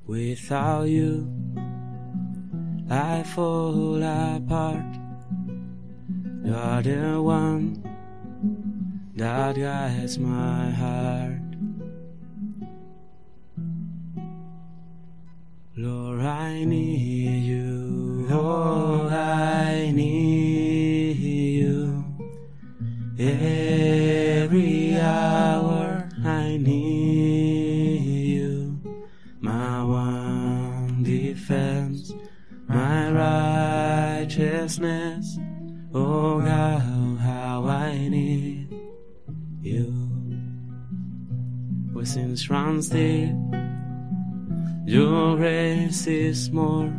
[0.08, 1.32] Without you,
[2.90, 4.92] I fall apart.
[6.44, 7.84] You're the one
[9.16, 11.45] that guides my heart.
[15.78, 18.28] Lord, I need you.
[18.30, 22.06] Lord, oh, I need you.
[23.20, 28.80] Every hour I need you.
[29.42, 32.14] My one defense,
[32.70, 33.12] my
[34.22, 35.38] righteousness.
[35.94, 38.74] Oh God, how I need
[39.62, 39.92] you.
[41.92, 43.36] Pues since runs deep.
[44.88, 46.90] Your race is more,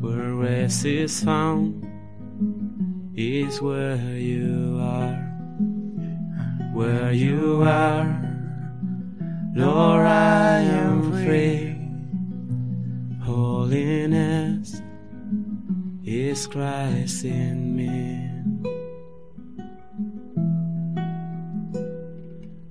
[0.00, 1.82] where rest is found,
[3.16, 5.16] is where you are.
[6.74, 8.04] Where you are,
[9.54, 11.74] Lord, I am free.
[13.24, 14.82] Holiness
[16.04, 18.28] is Christ in me.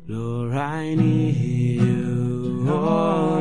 [0.08, 2.62] Lord, I need you.
[2.64, 3.37] Lord,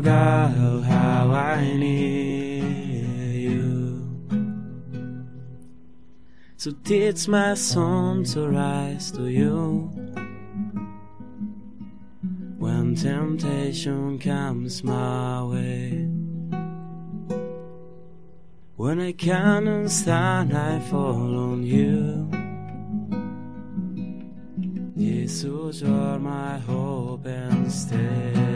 [0.00, 4.06] God, how I need you.
[6.56, 9.90] So teach my soul to rise to you.
[12.58, 16.08] When temptation comes my way.
[18.76, 22.30] When I cannot stand, I fall on you.
[24.96, 28.49] Jesus, you're my hope and stay.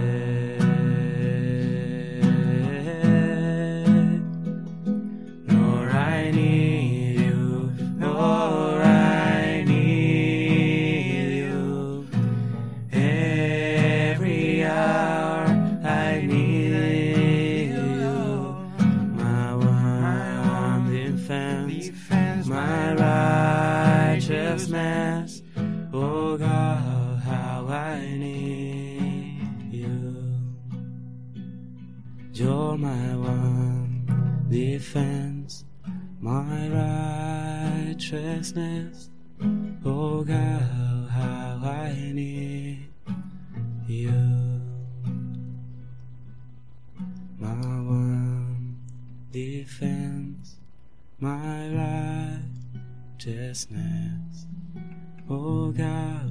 [34.55, 35.65] Defense,
[36.21, 36.69] my
[37.91, 39.11] righteousness.
[39.85, 42.87] Oh God, how I need
[43.89, 44.13] you.
[47.37, 48.77] My one
[49.33, 50.61] defense,
[51.19, 52.39] my
[53.19, 54.47] righteousness.
[55.29, 56.31] Oh God,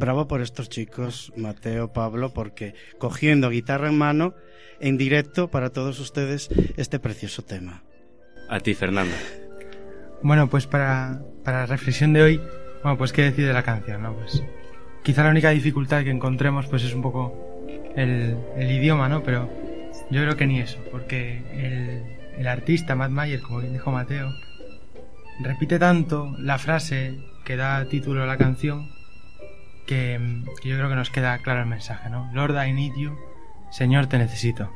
[0.00, 4.34] Bravo por estos chicos, Mateo, Pablo, porque cogiendo guitarra en mano,
[4.80, 7.82] en directo para todos ustedes, este precioso tema.
[8.48, 9.14] A ti, Fernando.
[10.22, 12.40] Bueno, pues para, para la reflexión de hoy,
[12.82, 14.14] bueno, pues qué decir de la canción, ¿no?
[14.14, 14.42] Pues
[15.02, 19.22] quizá la única dificultad que encontremos pues es un poco el, el idioma, ¿no?
[19.22, 19.50] Pero
[20.10, 24.30] yo creo que ni eso, porque el, el artista, Matt Mayer, como bien dijo Mateo,
[25.42, 28.98] repite tanto la frase que da título a la canción
[29.90, 32.30] que, que yo creo que nos queda claro el mensaje, ¿no?
[32.32, 33.18] Lord, I need you,
[33.72, 34.70] Señor, te necesito.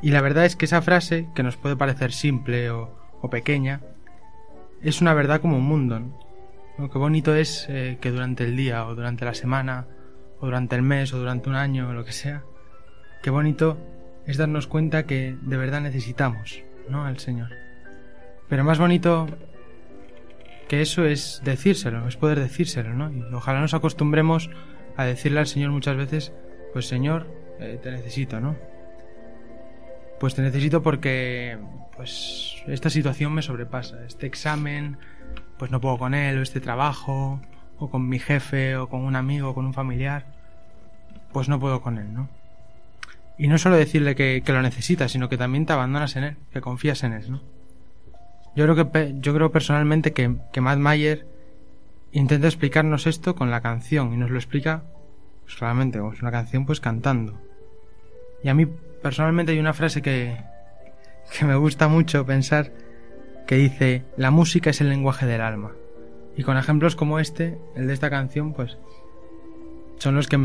[0.00, 3.82] Y la verdad es que esa frase, que nos puede parecer simple o, o pequeña,
[4.80, 6.18] es una verdad como un mundo, ¿no?
[6.78, 6.88] ¿no?
[6.88, 9.86] Qué bonito es eh, que durante el día o durante la semana
[10.40, 12.42] o durante el mes o durante un año o lo que sea,
[13.22, 13.76] qué bonito
[14.26, 17.04] es darnos cuenta que de verdad necesitamos, ¿no?
[17.04, 17.50] Al Señor.
[18.48, 19.26] Pero más bonito
[20.72, 23.12] que eso es decírselo, es poder decírselo, ¿no?
[23.12, 24.48] Y ojalá nos acostumbremos
[24.96, 26.32] a decirle al Señor muchas veces,
[26.72, 27.26] pues Señor,
[27.60, 28.56] eh, te necesito, ¿no?
[30.18, 31.58] Pues te necesito porque,
[31.94, 34.02] pues, esta situación me sobrepasa.
[34.06, 34.96] Este examen,
[35.58, 37.42] pues no puedo con él, o este trabajo,
[37.76, 40.24] o con mi jefe, o con un amigo, o con un familiar,
[41.34, 42.30] pues no puedo con él, ¿no?
[43.36, 46.36] y no solo decirle que, que, lo necesitas, sino que también te abandonas en él,
[46.50, 47.42] que confías en él, ¿no?
[48.54, 51.26] Yo creo que yo creo personalmente que, que Matt Mayer
[52.12, 54.82] intenta explicarnos esto con la canción y nos lo explica
[55.44, 57.40] pues claramente, es una canción pues cantando.
[58.42, 58.66] Y a mí
[59.02, 60.36] personalmente hay una frase que,
[61.36, 62.72] que me gusta mucho pensar
[63.46, 65.72] que dice, la música es el lenguaje del alma.
[66.36, 68.78] Y con ejemplos como este, el de esta canción, pues
[69.98, 70.38] son los que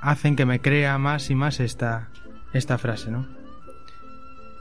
[0.00, 2.10] hacen que me crea más y más esta,
[2.52, 3.26] esta frase, ¿no?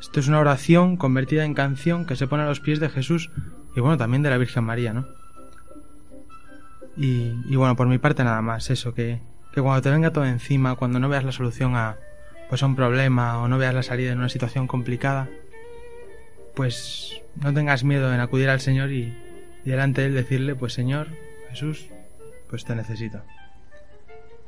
[0.04, 3.32] Esto es una oración convertida en canción que se pone a los pies de Jesús
[3.74, 5.08] y bueno, también de la Virgen María, ¿no?
[6.98, 9.22] Y, bueno, por mi parte nada más, eso, que,
[9.54, 11.96] que cuando te venga todo encima, cuando no veas la solución a,
[12.50, 15.30] pues a un problema o no veas la salida en una situación complicada,
[16.54, 19.18] pues no tengas miedo en acudir al Señor y,
[19.64, 21.08] y delante de Él decirle, pues Señor,
[21.50, 21.88] Jesús,
[22.50, 23.24] pues te necesito.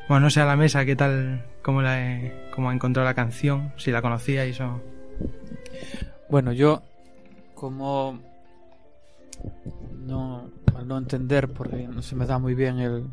[0.09, 3.71] Bueno, no sé a la mesa qué tal, cómo, la he, cómo encontró la canción,
[3.77, 4.83] si la conocía y eso.
[6.29, 6.81] Bueno, yo,
[7.53, 8.19] como
[10.05, 13.05] no, al no entender, porque no se me da muy bien el,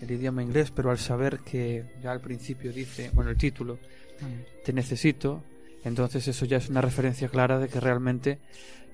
[0.00, 3.78] el idioma inglés, pero al saber que ya al principio dice, bueno, el título,
[4.64, 5.42] te necesito,
[5.84, 8.38] entonces eso ya es una referencia clara de que realmente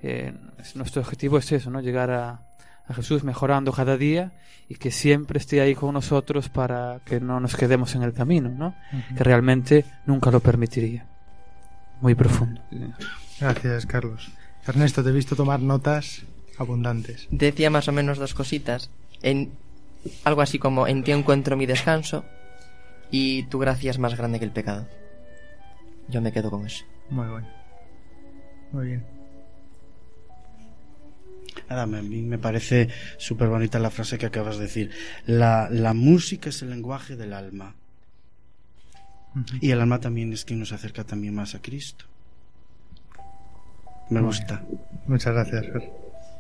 [0.03, 0.33] eh,
[0.75, 1.81] nuestro objetivo es eso, ¿no?
[1.81, 2.43] Llegar a,
[2.87, 4.33] a Jesús mejorando cada día
[4.69, 8.49] y que siempre esté ahí con nosotros para que no nos quedemos en el camino,
[8.51, 8.69] ¿no?
[8.69, 9.17] Uh -huh.
[9.17, 11.07] Que realmente nunca lo permitiría.
[12.01, 12.61] Muy profundo.
[13.41, 14.31] Gracias, Carlos.
[14.67, 16.23] Ernesto, te he visto tomar notas
[16.59, 17.27] abundantes.
[17.31, 18.91] Decía más o menos dos cositas.
[19.23, 19.53] En
[20.25, 22.25] algo así como en ti encuentro mi descanso
[23.11, 24.87] y tu gracia es más grande que el pecado.
[26.09, 26.85] Yo me quedo con eso.
[27.11, 27.49] Muy bueno.
[28.73, 29.07] Muy bien.
[31.69, 34.91] Nada, a mí me parece súper bonita la frase que acabas de decir.
[35.27, 37.77] La, la música es el lenguaje del alma.
[39.35, 39.59] Uh -huh.
[39.61, 42.05] Y el alma también es quien nos acerca también más a Cristo.
[44.11, 44.65] Me Muy gusta.
[44.69, 44.81] Bien.
[45.07, 45.67] Muchas gracias.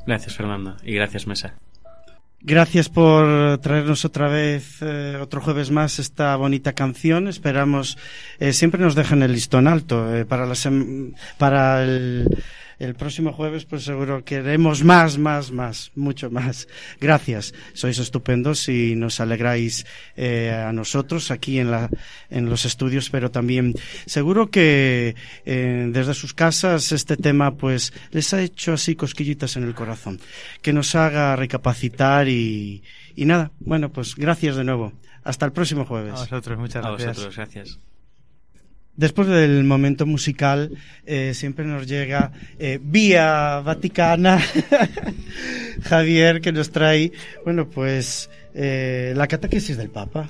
[0.07, 0.77] Gracias, Fernando.
[0.83, 1.55] Y gracias, Mesa.
[2.43, 7.29] Gracias por traernos otra vez, eh, otro jueves más, esta bonita canción.
[7.29, 7.99] Esperamos,
[8.39, 10.55] eh, siempre nos dejan el listón alto eh, para, la
[11.37, 12.43] para el,
[12.81, 16.67] el próximo jueves, pues seguro queremos más, más, más, mucho más.
[16.99, 21.91] Gracias, sois estupendos y nos alegráis eh, a nosotros aquí en, la,
[22.31, 23.75] en los estudios, pero también
[24.07, 25.15] seguro que
[25.45, 30.19] eh, desde sus casas este tema pues les ha hecho así cosquillitas en el corazón,
[30.63, 32.83] que nos haga recapacitar y,
[33.15, 34.93] y nada, bueno, pues gracias de nuevo.
[35.23, 36.15] Hasta el próximo jueves.
[36.15, 37.09] A vosotros, muchas gracias.
[37.09, 37.79] A vosotros, gracias.
[39.01, 40.77] Después del momento musical,
[41.07, 44.39] eh, siempre nos llega eh, vía Vaticana
[45.85, 47.11] Javier, que nos trae,
[47.43, 50.29] bueno, pues eh, la catequesis del Papa.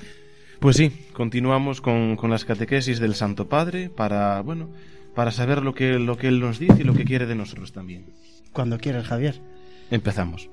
[0.61, 4.69] Pues sí, continuamos con, con, las catequesis del Santo Padre para, bueno,
[5.15, 7.73] para saber lo que, lo que Él nos dice y lo que quiere de nosotros
[7.73, 8.05] también.
[8.53, 9.41] Cuando quieras, Javier.
[9.89, 10.49] Empezamos.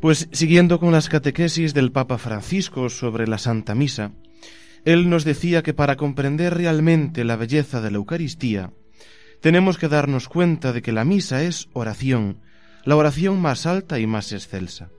[0.00, 4.12] Pues siguiendo con las catequesis del Papa Francisco sobre la Santa Misa,
[4.84, 8.70] él nos decía que para comprender realmente la belleza de la Eucaristía,
[9.40, 12.40] tenemos que darnos cuenta de que la misa es oración,
[12.84, 14.90] la oración más alta y más excelsa.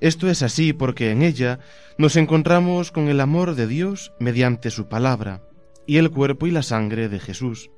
[0.00, 1.58] Esto es así porque en ella
[1.96, 5.42] nos encontramos con el amor de Dios mediante su palabra
[5.86, 7.70] y el cuerpo y la sangre de Jesús.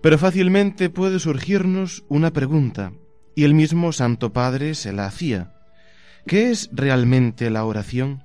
[0.00, 2.92] Pero fácilmente puede surgirnos una pregunta,
[3.34, 5.54] y el mismo Santo Padre se la hacía.
[6.26, 8.23] ¿Qué es realmente la oración?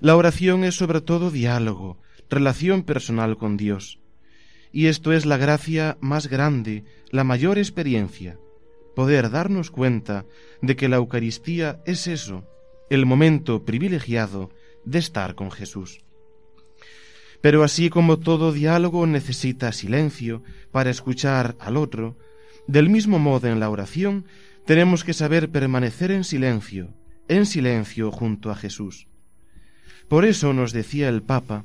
[0.00, 1.98] La oración es sobre todo diálogo,
[2.28, 3.98] relación personal con Dios.
[4.72, 8.38] Y esto es la gracia más grande, la mayor experiencia,
[8.94, 10.26] poder darnos cuenta
[10.62, 12.44] de que la Eucaristía es eso,
[12.88, 14.50] el momento privilegiado
[14.84, 16.00] de estar con Jesús.
[17.40, 22.16] Pero así como todo diálogo necesita silencio para escuchar al otro,
[22.66, 24.26] del mismo modo en la oración
[24.66, 26.94] tenemos que saber permanecer en silencio,
[27.28, 29.08] en silencio junto a Jesús.
[30.10, 31.64] Por eso nos decía el Papa,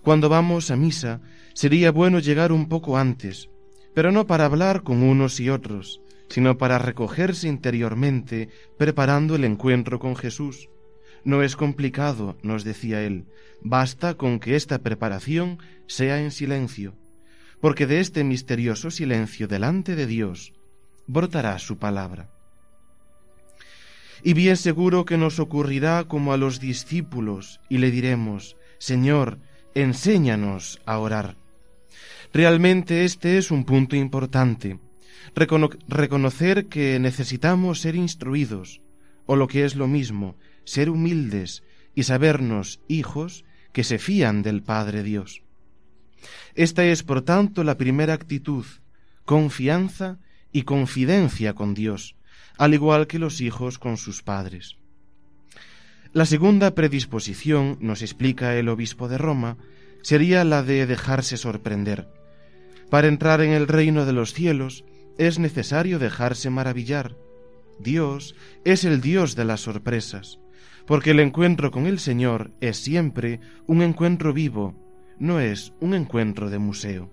[0.00, 1.20] cuando vamos a misa
[1.54, 3.50] sería bueno llegar un poco antes,
[3.94, 9.98] pero no para hablar con unos y otros, sino para recogerse interiormente preparando el encuentro
[9.98, 10.68] con Jesús.
[11.24, 13.24] No es complicado, nos decía él,
[13.60, 16.94] basta con que esta preparación sea en silencio,
[17.60, 20.52] porque de este misterioso silencio delante de Dios
[21.08, 22.30] brotará su palabra.
[24.22, 29.38] Y bien seguro que nos ocurrirá como a los discípulos y le diremos, Señor,
[29.74, 31.36] enséñanos a orar.
[32.32, 34.78] Realmente este es un punto importante,
[35.34, 38.80] Recono reconocer que necesitamos ser instruidos,
[39.26, 41.62] o lo que es lo mismo, ser humildes
[41.94, 45.42] y sabernos hijos que se fían del Padre Dios.
[46.54, 48.64] Esta es, por tanto, la primera actitud,
[49.24, 50.18] confianza
[50.52, 52.16] y confidencia con Dios,
[52.60, 54.76] al igual que los hijos con sus padres.
[56.12, 59.56] La segunda predisposición, nos explica el obispo de Roma,
[60.02, 62.06] sería la de dejarse sorprender.
[62.90, 64.84] Para entrar en el reino de los cielos
[65.16, 67.16] es necesario dejarse maravillar.
[67.78, 68.34] Dios
[68.66, 70.38] es el Dios de las sorpresas,
[70.86, 74.74] porque el encuentro con el Señor es siempre un encuentro vivo,
[75.18, 77.08] no es un encuentro de museo.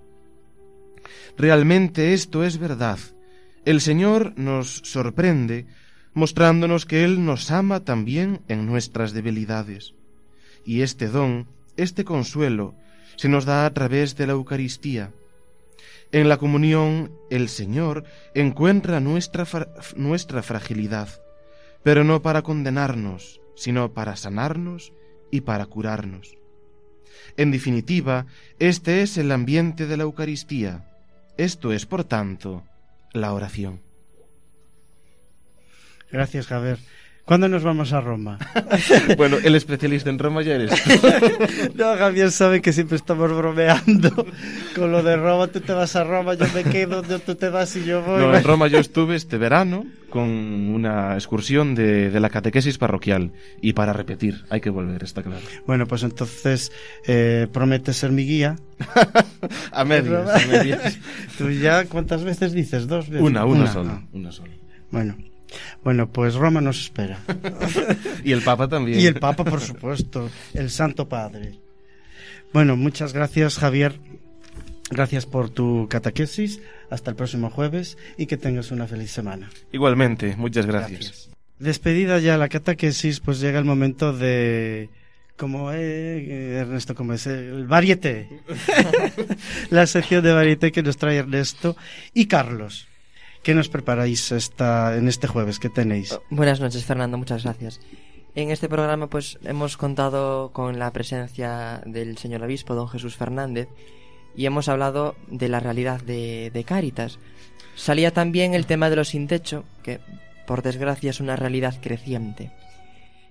[1.37, 2.99] Realmente esto es verdad.
[3.67, 5.65] El Señor nos sorprende
[6.13, 9.93] mostrándonos que Él nos ama también en nuestras debilidades.
[10.65, 12.75] Y este don, este consuelo,
[13.17, 15.11] se nos da a través de la Eucaristía.
[16.13, 19.45] En la comunión, el Señor encuentra nuestra,
[19.97, 21.09] nuestra fragilidad,
[21.83, 24.93] pero no para condenarnos, sino para sanarnos
[25.29, 26.37] y para curarnos.
[27.35, 28.27] En definitiva,
[28.59, 30.89] este es el ambiente de la Eucaristía.
[31.35, 32.63] Esto es, por tanto,
[33.13, 33.81] la oración.
[36.11, 36.79] Gracias, Javier.
[37.27, 38.39] ¿Cuándo nos vamos a Roma?
[39.17, 40.71] bueno, el especialista en Roma ya eres.
[41.75, 44.25] no, Javier sabe que siempre estamos bromeando
[44.73, 45.47] con lo de Roma.
[45.47, 48.21] Tú te vas a Roma, yo me quedo, tú te vas y yo voy.
[48.21, 53.33] No, en Roma yo estuve este verano con una excursión de, de la catequesis parroquial.
[53.61, 55.45] Y para repetir, hay que volver, está claro.
[55.65, 56.71] Bueno, pues entonces,
[57.07, 58.55] eh, ¿prometes ser mi guía?
[59.73, 60.97] a medias, a medias.
[61.37, 62.87] ¿Tú ya cuántas veces dices?
[62.87, 63.21] ¿Dos veces?
[63.21, 64.01] Una, una, una sola.
[64.01, 64.07] Ah.
[64.13, 64.53] Una sola.
[64.91, 65.17] Bueno.
[65.83, 67.19] Bueno, pues Roma nos espera.
[68.23, 68.99] y el Papa también.
[68.99, 71.59] Y el Papa, por supuesto, el Santo Padre.
[72.53, 73.99] Bueno, muchas gracias, Javier.
[74.89, 76.61] Gracias por tu catequesis.
[76.89, 79.49] Hasta el próximo jueves y que tengas una feliz semana.
[79.71, 80.91] Igualmente, muchas gracias.
[80.91, 81.29] gracias.
[81.59, 84.89] Despedida ya la catequesis, pues llega el momento de
[85.37, 88.27] como eh, Ernesto, como es el varieté.
[89.69, 91.77] la sección de varieté que nos trae Ernesto
[92.13, 92.86] y Carlos.
[93.47, 95.57] ¿Qué nos preparáis esta, en este jueves?
[95.57, 96.19] ¿Qué tenéis?
[96.29, 97.17] Buenas noches, Fernando.
[97.17, 97.79] Muchas gracias.
[98.35, 103.69] En este programa pues hemos contado con la presencia del señor obispo, don Jesús Fernández,
[104.35, 107.19] y hemos hablado de la realidad de, de Cáritas.
[107.73, 110.01] Salía también el tema de los sin techo, que
[110.45, 112.51] por desgracia es una realidad creciente.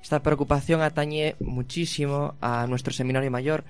[0.03, 3.65] Esta preocupación atañe muchísimo a nuestro seminario mayor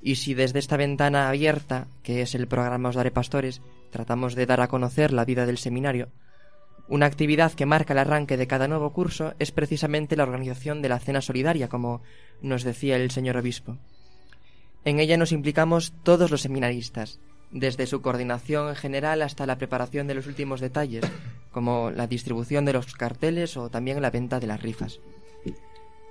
[0.00, 3.60] y si desde esta ventana abierta, que es el programa Os Daré Pastores,
[3.90, 6.08] tratamos de dar a conocer la vida del seminario,
[6.88, 10.88] una actividad que marca el arranque de cada nuevo curso es precisamente la organización de
[10.88, 12.00] la cena solidaria, como
[12.40, 13.76] nos decía el señor obispo.
[14.86, 17.20] En ella nos implicamos todos los seminaristas,
[17.50, 21.04] desde su coordinación general hasta la preparación de los últimos detalles,
[21.52, 24.98] como la distribución de los carteles o también la venta de las rifas.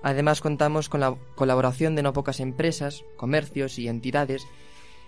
[0.03, 4.45] Además contamos con la colaboración de no pocas empresas, comercios y entidades,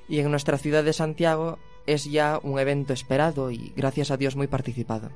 [0.07, 4.36] y en nuestra ciudad de Santiago es ya un evento esperado y gracias a Dios
[4.36, 5.09] muy participado.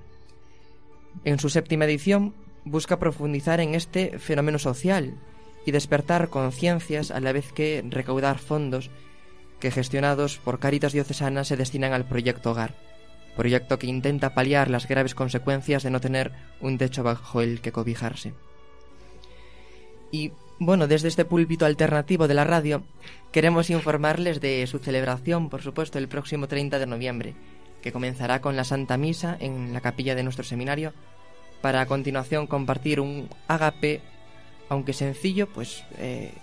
[1.24, 2.34] En su séptima edición
[2.66, 5.14] busca profundizar en este fenómeno social
[5.66, 8.90] y despertar conciencias a la vez que recaudar fondos
[9.60, 12.76] que gestionados por Caritas Diocesanas se destinan al proyecto Hogar,
[13.38, 17.72] proyecto que intenta paliar las graves consecuencias de no tener un techo bajo el que
[17.72, 18.34] cobijarse.
[20.12, 22.84] Y bueno, desde este púlpito alternativo de la radio,
[23.32, 27.36] queremos informarles de su celebración, por supuesto, el próximo 30 de noviembre,
[27.82, 30.94] que comenzará con la Santa Misa en la capilla de nuestro seminario,
[31.62, 34.02] para a continuación compartir un agape,
[34.70, 36.34] aunque sencillo, pues eh,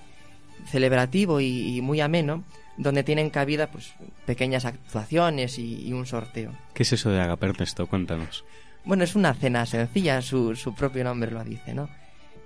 [0.66, 2.44] celebrativo y, muy ameno,
[2.76, 3.92] donde tienen cabida pues
[4.26, 6.52] pequeñas actuaciones y, un sorteo.
[6.74, 7.86] ¿Qué es eso de agape, Ernesto?
[7.86, 8.44] Cuéntanos.
[8.84, 11.88] Bueno, es una cena sencilla, su, su propio nombre lo dice, ¿no?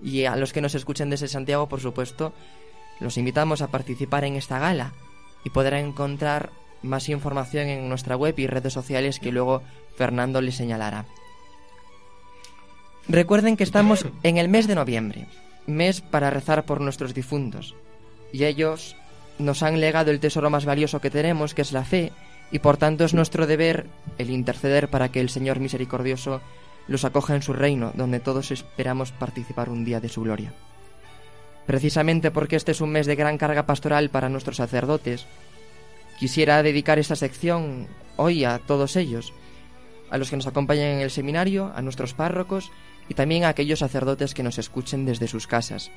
[0.03, 2.33] Y a los que nos escuchen desde Santiago, por supuesto,
[3.01, 4.93] los invitamos a participar en esta gala
[5.45, 6.51] y podrán encontrar
[6.83, 9.63] más información en nuestra web y redes sociales que luego
[9.97, 11.07] Fernando les señalará.
[13.09, 15.27] Recuerden que estamos en el mes de noviembre,
[15.67, 17.75] mes para rezar por nuestros difuntos,
[18.33, 18.97] y ellos
[19.39, 22.13] nos han legado el tesoro más valioso que tenemos, que es la fe,
[22.51, 23.87] y por tanto es nuestro deber
[24.19, 26.41] el interceder para que el Señor misericordioso
[26.89, 30.53] los acoja en su reino, donde todos esperamos participar un día de su gloria.
[31.67, 35.27] Precisamente porque este es un mes de gran carga pastoral para nuestros sacerdotes,
[36.19, 39.33] quisiera dedicar esta sección hoy a todos ellos,
[40.11, 42.71] a los que nos acompañan en el seminario, a nuestros párrocos
[43.09, 45.91] y también a aquellos sacerdotes que nos escuchen desde sus casas.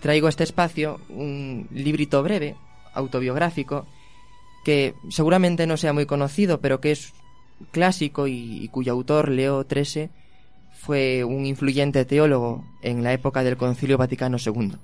[0.00, 2.56] Traigo a este espacio un librito breve,
[2.94, 3.86] autobiográfico,
[4.64, 7.14] que seguramente no sea muy conocido, pero que es
[7.70, 10.10] clásico y, cuyo autor, Leo XIII,
[10.72, 14.76] fue un influyente teólogo en la época del Concilio Vaticano II.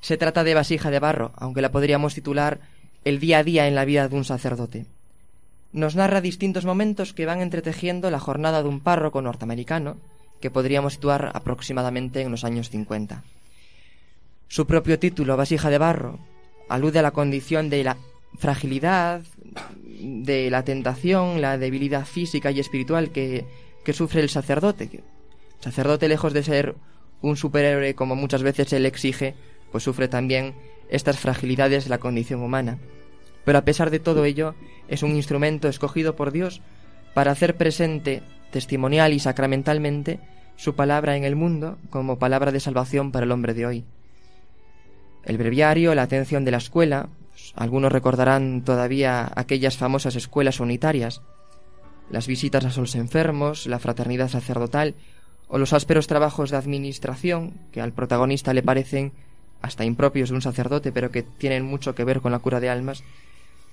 [0.00, 2.60] Se trata de vasija de barro, aunque la podríamos titular
[3.04, 4.86] El día a día en la vida de un sacerdote.
[5.72, 9.96] Nos narra distintos momentos que van entretejiendo la jornada de un párroco norteamericano,
[10.40, 13.22] que podríamos situar aproximadamente en los años 50.
[14.48, 16.18] Su propio título, Vasija de Barro,
[16.68, 17.96] alude a la condición de la
[18.38, 19.22] fragilidad,
[20.00, 23.44] de la tentación, la debilidad física y espiritual que,
[23.84, 25.02] que sufre el sacerdote.
[25.60, 26.74] Sacerdote, lejos de ser
[27.20, 29.34] un superhéroe como muchas veces él exige,
[29.70, 30.54] pues sufre también
[30.88, 32.78] estas fragilidades de la condición humana.
[33.44, 34.54] Pero a pesar de todo ello,
[34.88, 36.62] es un instrumento escogido por Dios
[37.14, 40.18] para hacer presente testimonial y sacramentalmente
[40.56, 43.84] su palabra en el mundo como palabra de salvación para el hombre de hoy.
[45.24, 47.08] El breviario, la atención de la escuela,
[47.60, 51.20] algunos recordarán todavía aquellas famosas escuelas unitarias,
[52.08, 54.94] las visitas a los enfermos, la fraternidad sacerdotal
[55.46, 59.12] o los ásperos trabajos de administración que al protagonista le parecen
[59.60, 62.70] hasta impropios de un sacerdote, pero que tienen mucho que ver con la cura de
[62.70, 63.04] almas,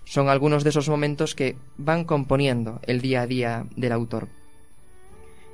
[0.03, 4.27] son algunos de esos momentos que van componiendo el día a día del autor.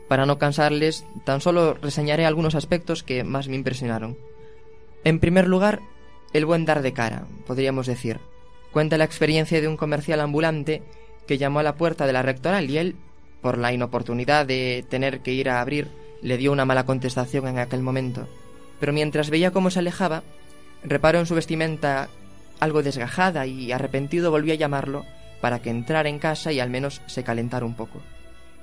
[0.07, 4.17] Para no cansarles, tan solo reseñaré algunos aspectos que más me impresionaron.
[5.03, 5.81] En primer lugar,
[6.33, 8.19] el buen dar de cara, podríamos decir.
[8.71, 10.81] Cuenta la experiencia de un comercial ambulante
[11.27, 12.95] que llamó a la puerta de la rectoral y él,
[13.41, 15.89] por la inoportunidad de tener que ir a abrir,
[16.21, 18.27] le dio una mala contestación en aquel momento.
[18.79, 20.23] Pero mientras veía cómo se alejaba,
[20.83, 22.09] reparó en su vestimenta
[22.59, 25.05] algo desgajada y arrepentido volvió a llamarlo
[25.41, 28.01] para que entrara en casa y al menos se calentara un poco.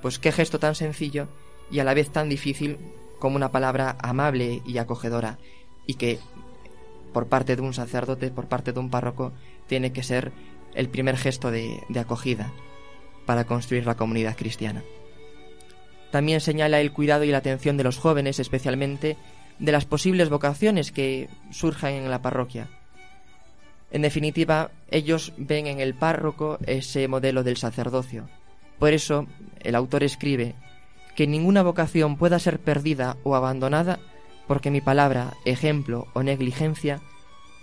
[0.01, 1.27] Pues qué gesto tan sencillo
[1.69, 2.77] y a la vez tan difícil
[3.19, 5.37] como una palabra amable y acogedora
[5.85, 6.19] y que
[7.13, 9.33] por parte de un sacerdote, por parte de un párroco,
[9.67, 10.31] tiene que ser
[10.73, 12.51] el primer gesto de, acogida
[13.25, 14.83] para construir la comunidad cristiana.
[16.11, 19.17] También señala el cuidado y la atención de los jóvenes, especialmente
[19.59, 22.67] de las posibles vocaciones que surjan en la parroquia.
[23.91, 28.27] En definitiva, ellos ven en el párroco ese modelo del sacerdocio.
[28.79, 29.27] Por eso,
[29.59, 30.55] el autor escribe
[31.15, 33.99] que ninguna vocación pueda ser perdida o abandonada
[34.47, 37.01] porque mi palabra, ejemplo o negligencia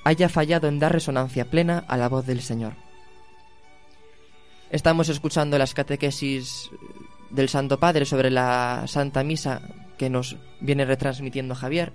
[0.04, 2.74] haya fallado en dar resonancia plena a la voz del Señor.
[4.70, 6.70] Estamos escuchando las catequesis
[7.30, 9.62] del Santo Padre sobre la Santa Misa
[9.96, 11.92] que nos viene retransmitiendo Javier,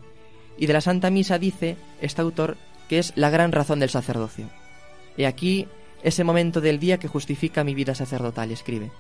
[0.57, 2.57] y de la Santa Misa dice este autor
[2.87, 4.49] que es la gran razón del sacerdocio.
[5.17, 5.67] Y aquí
[6.03, 8.91] ese momento del día que justifica mi vida sacerdotal, escribe.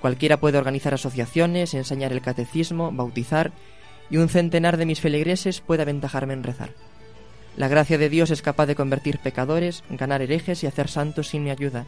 [0.00, 3.52] Cualquiera puede organizar asociaciones, enseñar el catecismo, bautizar,
[4.10, 6.70] y un centenar de mis feligreses puede aventajarme en rezar.
[7.56, 11.44] La gracia de Dios es capaz de convertir pecadores, ganar herejes y hacer santos sin
[11.44, 11.86] mi ayuda.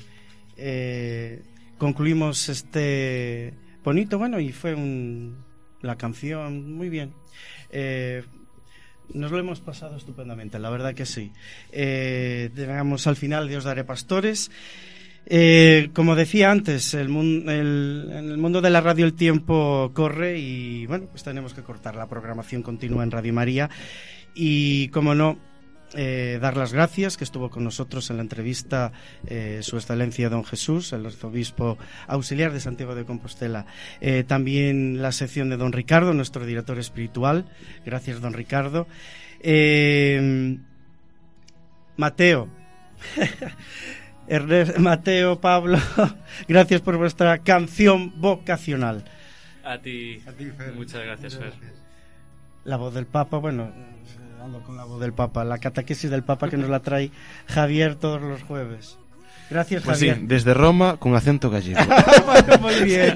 [0.56, 1.42] eh,
[1.78, 5.36] concluimos este bonito, bueno, y fue un,
[5.80, 7.12] la canción muy bien.
[7.72, 8.22] Eh,
[9.12, 11.32] nos lo hemos pasado estupendamente, la verdad que sí.
[11.72, 14.52] Llegamos al final de Os Daré Pastores.
[15.26, 17.08] Eh, como decía antes, el,
[17.48, 21.62] el, en el mundo de la radio el tiempo corre y bueno, pues tenemos que
[21.62, 21.94] cortar.
[21.94, 23.70] La programación continúa en Radio María
[24.34, 25.38] y, como no,
[25.94, 28.92] eh, dar las gracias que estuvo con nosotros en la entrevista
[29.26, 33.66] eh, Su Excelencia Don Jesús, el arzobispo auxiliar de Santiago de Compostela.
[34.26, 37.46] También la sección de Don Ricardo, nuestro director espiritual.
[37.84, 38.88] Gracias, Don Ricardo.
[41.96, 42.48] Mateo.
[44.32, 45.78] Ernest, Mateo, Pablo,
[46.48, 49.04] gracias por vuestra canción vocacional.
[49.64, 50.72] A ti, A ti, Fer.
[50.74, 51.72] muchas gracias, Muchas Fer.
[52.64, 53.70] La voz del Papa, bueno,
[54.42, 57.10] ando con la voz del Papa, la catequesis del Papa que nos la trae
[57.48, 58.98] Javier todos los jueves.
[59.50, 60.16] Gracias, Pues Javier.
[60.16, 61.78] sí, desde Roma con acento gallego.
[62.62, 63.14] Muy bien.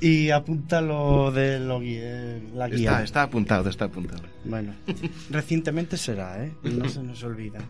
[0.00, 2.90] Y apunta lo de lo guía, la guía.
[2.90, 4.22] Está, está apuntado, está apuntado.
[4.44, 4.74] Bueno,
[5.30, 6.52] recientemente será, ¿eh?
[6.62, 7.60] No se nos olvida.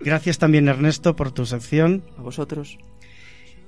[0.00, 2.02] Gracias también, Ernesto, por tu sección.
[2.18, 2.78] A vosotros.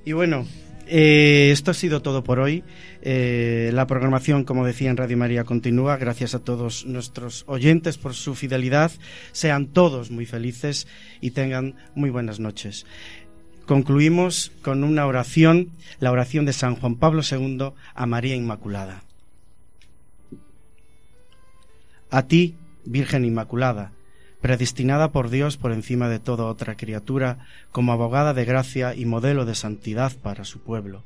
[0.05, 0.47] Y bueno,
[0.87, 2.63] eh, esto ha sido todo por hoy.
[3.03, 5.97] Eh, la programación, como decía en Radio María, continúa.
[5.97, 8.93] Gracias a todos nuestros oyentes por su fidelidad.
[9.33, 10.87] Sean todos muy felices
[11.21, 12.87] y tengan muy buenas noches.
[13.67, 19.03] Concluimos con una oración, la oración de San Juan Pablo II a María Inmaculada.
[22.11, 22.55] A ti,
[22.85, 23.91] Virgen Inmaculada,
[24.41, 27.39] predestinada por Dios por encima de toda otra criatura,
[27.73, 31.03] como abogada de gracia y modelo de santidad para su pueblo.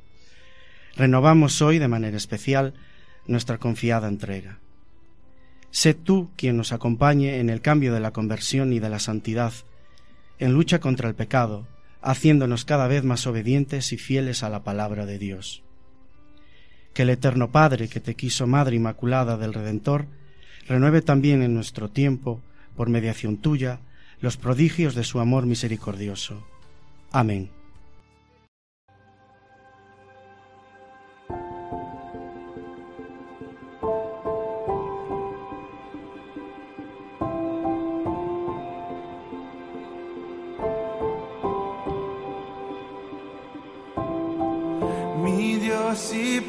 [0.95, 2.75] Renovamos hoy de manera especial
[3.25, 4.59] nuestra confiada entrega.
[5.71, 9.53] Sé tú quien nos acompañe en el cambio de la conversión y de la santidad,
[10.37, 11.65] en lucha contra el pecado,
[12.01, 15.63] haciéndonos cada vez más obedientes y fieles a la palabra de Dios.
[16.93, 20.07] Que el Eterno Padre, que te quiso Madre Inmaculada del Redentor,
[20.67, 22.41] renueve también en nuestro tiempo,
[22.75, 23.79] por mediación tuya,
[24.19, 26.45] los prodigios de su amor misericordioso.
[27.11, 27.60] Amén.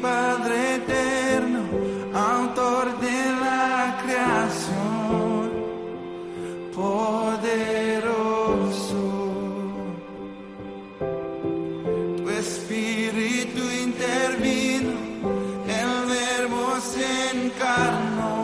[0.03, 1.61] Padre eterno,
[2.13, 5.49] autor de la creación,
[6.75, 7.83] poderoso.
[12.17, 14.93] Tu espíritu intervino,
[15.81, 18.35] el verbo se encarnó.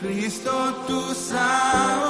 [0.00, 0.52] Cristo
[0.86, 2.05] tú salvas.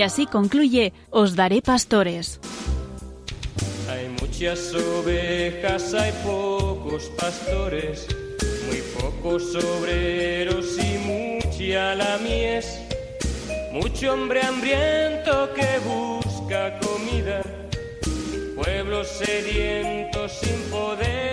[0.00, 2.40] Y así concluye Os daré pastores.
[3.90, 8.06] Hay muchas ovejas, hay pocos pastores,
[8.66, 12.80] muy pocos obreros y mucha la mies.
[13.74, 17.42] Mucho hombre hambriento que busca comida,
[18.56, 21.29] pueblos sedientos sin poder